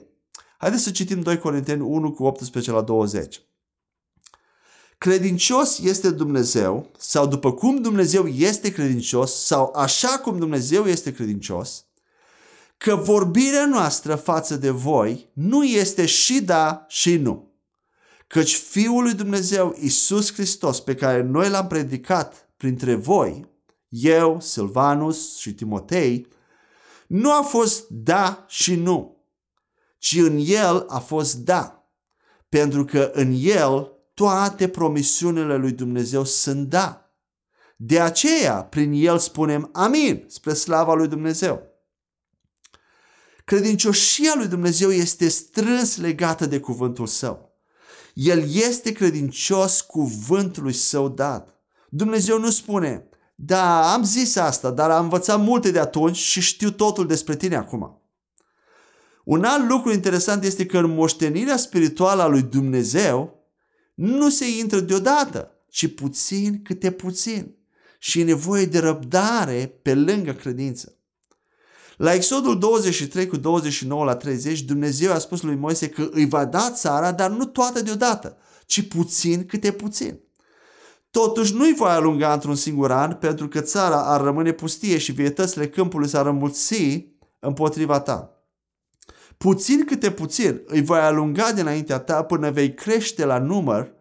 Haideți 0.58 0.84
să 0.84 0.92
citim 0.92 1.22
2 1.22 1.38
Corinteni 1.38 1.82
1 1.82 2.12
cu 2.12 2.24
18 2.24 2.72
la 2.72 2.82
20. 2.82 3.42
Credincios 4.98 5.80
este 5.80 6.12
Dumnezeu 6.12 6.92
sau 6.98 7.28
după 7.28 7.54
cum 7.54 7.82
Dumnezeu 7.82 8.28
este 8.28 8.72
credincios 8.72 9.46
sau 9.46 9.74
așa 9.76 10.08
cum 10.08 10.38
Dumnezeu 10.38 10.86
este 10.86 11.14
credincios, 11.14 11.86
că 12.78 12.96
vorbirea 12.96 13.66
noastră 13.66 14.16
față 14.16 14.56
de 14.56 14.70
voi 14.70 15.30
nu 15.34 15.64
este 15.64 16.06
și 16.06 16.42
da 16.42 16.86
și 16.88 17.18
nu. 17.18 17.52
Căci 18.28 18.56
Fiul 18.56 19.04
lui 19.04 19.14
Dumnezeu, 19.14 19.76
Isus 19.80 20.34
Hristos, 20.34 20.80
pe 20.80 20.96
care 20.96 21.22
noi 21.22 21.50
l-am 21.50 21.68
predicat 21.68 22.50
printre 22.58 22.96
voi, 22.96 23.48
eu, 23.90 24.40
Silvanus 24.42 25.38
și 25.38 25.54
Timotei, 25.54 26.28
nu 27.08 27.32
a 27.32 27.42
fost 27.42 27.90
da 27.90 28.46
și 28.48 28.76
nu, 28.76 29.13
ci 30.04 30.18
în 30.18 30.38
el 30.46 30.86
a 30.88 31.00
fost 31.00 31.36
da, 31.36 31.88
pentru 32.50 32.86
că 32.86 33.12
în 33.14 33.34
el 33.40 33.92
toate 34.14 34.68
promisiunile 34.68 35.56
lui 35.56 35.72
Dumnezeu 35.72 36.24
sunt 36.24 36.70
da. 36.70 37.12
De 37.76 38.00
aceea, 38.00 38.64
prin 38.64 38.92
el 38.94 39.20
spunem 39.20 39.70
amin, 39.74 40.26
spre 40.28 40.54
slava 40.54 40.94
lui 40.94 41.08
Dumnezeu. 41.08 41.62
Credincioșia 43.46 44.34
lui 44.36 44.48
Dumnezeu 44.48 44.92
este 44.92 45.28
strâns 45.28 45.98
legată 45.98 46.46
de 46.46 46.60
cuvântul 46.60 47.08
său. 47.08 47.58
El 48.14 48.54
este 48.54 48.92
credincios 48.92 49.82
cuvântului 49.82 50.74
său 50.74 51.10
dat. 51.10 51.62
Dumnezeu 51.90 52.40
nu 52.40 52.50
spune, 52.50 53.10
da, 53.36 53.94
am 53.94 54.04
zis 54.04 54.36
asta, 54.36 54.72
dar 54.72 54.90
am 54.92 55.04
învățat 55.04 55.40
multe 55.40 55.72
de 55.72 55.80
atunci 55.80 56.18
și 56.18 56.42
știu 56.42 56.72
totul 56.72 57.08
despre 57.08 57.36
tine 57.36 57.56
acum. 57.56 58.03
Un 59.24 59.44
alt 59.44 59.70
lucru 59.70 59.92
interesant 59.92 60.44
este 60.44 60.66
că 60.66 60.78
în 60.78 60.94
moștenirea 60.94 61.58
spirituală 61.58 62.22
a 62.22 62.28
lui 62.28 62.42
Dumnezeu 62.42 63.44
nu 63.94 64.30
se 64.30 64.46
intră 64.60 64.80
deodată, 64.80 65.52
ci 65.70 65.94
puțin 65.96 66.62
câte 66.62 66.92
puțin 66.92 67.56
și 68.00 68.20
e 68.20 68.24
nevoie 68.24 68.66
de 68.66 68.80
răbdare 68.80 69.80
pe 69.82 69.94
lângă 69.94 70.32
credință. 70.32 70.98
La 71.98 72.14
Exodul 72.14 72.60
23 72.60 73.28
cu 73.28 73.38
29 73.38 74.04
la 74.04 74.16
30, 74.16 74.62
Dumnezeu 74.62 75.12
a 75.12 75.18
spus 75.18 75.42
lui 75.42 75.56
Moise 75.56 75.90
că 75.90 76.10
îi 76.12 76.26
va 76.26 76.46
da 76.46 76.72
țara, 76.72 77.12
dar 77.12 77.30
nu 77.30 77.46
toată 77.46 77.82
deodată, 77.82 78.38
ci 78.66 78.88
puțin 78.88 79.46
câte 79.46 79.72
puțin. 79.72 80.20
Totuși 81.12 81.54
nu-i 81.54 81.74
voi 81.74 81.90
alunga 81.90 82.34
într-un 82.34 82.56
singur 82.56 82.92
an, 82.92 83.14
pentru 83.14 83.48
că 83.48 83.62
țara 83.62 84.06
ar 84.06 84.22
rămâne 84.22 84.52
pustie 84.52 84.98
și 84.98 85.12
vietățile 85.12 85.70
câmpului 85.70 86.08
s-ar 86.08 86.26
înmulți 86.26 87.08
împotriva 87.40 88.00
ta. 88.00 88.33
Puțin 89.44 89.86
câte 89.86 90.12
puțin 90.12 90.62
îi 90.66 90.84
voi 90.84 91.00
alunga 91.00 91.52
dinaintea 91.52 92.00
ta 92.00 92.24
până 92.24 92.52
vei 92.52 92.74
crește 92.74 93.26
la 93.26 93.40
număr 93.40 93.92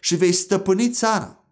și 0.00 0.16
vei 0.16 0.32
stăpâni 0.32 0.90
țara. 0.90 1.44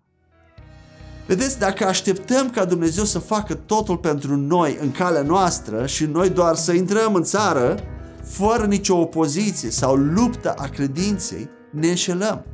Vedeți, 1.27 1.59
dacă 1.59 1.87
așteptăm 1.87 2.51
ca 2.51 2.65
Dumnezeu 2.65 3.05
să 3.05 3.19
facă 3.19 3.55
totul 3.55 3.97
pentru 3.97 4.37
noi 4.37 4.79
în 4.81 4.93
calea 4.93 5.23
noastră 5.23 5.87
și 5.87 6.05
noi 6.05 6.29
doar 6.29 6.55
să 6.55 6.73
intrăm 6.73 7.15
în 7.15 7.23
țară, 7.23 7.79
fără 8.25 8.65
nicio 8.65 8.97
opoziție 8.97 9.71
sau 9.71 9.95
luptă 9.95 10.53
a 10.53 10.67
credinței, 10.67 11.49
ne 11.71 11.89
înșelăm. 11.89 12.45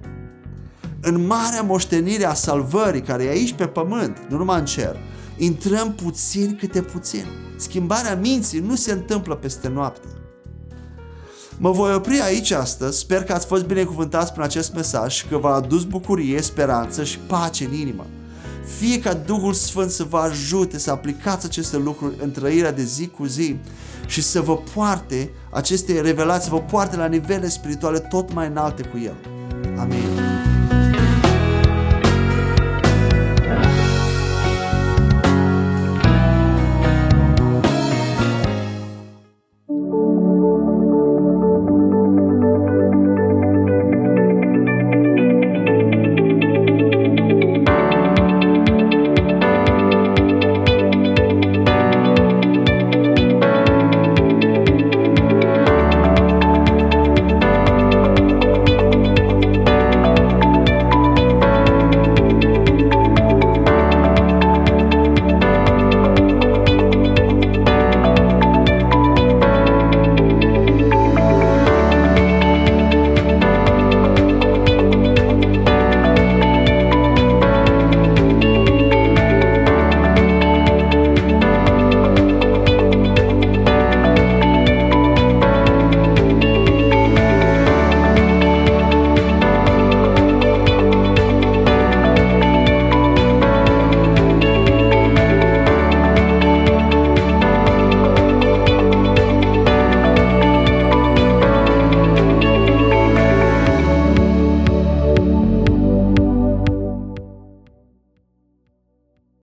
În 1.01 1.27
marea 1.27 1.63
moștenire 1.63 2.25
a 2.25 2.35
salvării, 2.35 3.03
care 3.03 3.25
e 3.25 3.31
aici 3.31 3.55
pe 3.55 3.67
pământ, 3.67 4.27
nu 4.29 4.37
numai 4.37 4.59
în 4.59 4.65
cer, 4.65 4.97
intrăm 5.37 5.95
puțin 5.95 6.57
câte 6.57 6.83
puțin. 6.83 7.25
Schimbarea 7.57 8.17
minții 8.17 8.61
nu 8.61 8.75
se 8.75 8.93
întâmplă 8.93 9.35
peste 9.35 9.69
noapte. 9.69 10.09
Mă 11.59 11.71
voi 11.71 11.95
opri 11.95 12.21
aici 12.21 12.51
astăzi, 12.51 12.99
sper 12.99 13.25
că 13.25 13.33
ați 13.33 13.47
fost 13.47 13.65
binecuvântați 13.65 14.33
prin 14.33 14.45
acest 14.45 14.75
mesaj 14.75 15.15
și 15.15 15.27
că 15.27 15.37
v-a 15.37 15.55
adus 15.55 15.85
bucurie, 15.85 16.41
speranță 16.43 17.05
și 17.05 17.19
pace 17.19 17.65
în 17.65 17.75
inimă. 17.75 18.07
Fie 18.79 19.01
ca 19.01 19.15
Duhul 19.15 19.53
Sfânt 19.53 19.91
să 19.91 20.05
vă 20.05 20.19
ajute 20.19 20.79
să 20.79 20.91
aplicați 20.91 21.47
aceste 21.47 21.77
lucruri 21.77 22.15
în 22.23 22.31
trăirea 22.31 22.73
de 22.73 22.83
zi 22.83 23.07
cu 23.07 23.25
zi 23.25 23.57
și 24.07 24.23
să 24.23 24.41
vă 24.41 24.57
poarte 24.75 25.31
aceste 25.51 26.01
revelații, 26.01 26.49
să 26.49 26.55
vă 26.55 26.61
poarte 26.61 26.97
la 26.97 27.07
nivele 27.07 27.49
spirituale 27.49 27.99
tot 27.99 28.33
mai 28.33 28.47
înalte 28.47 28.83
cu 28.83 28.99
El. 29.05 29.15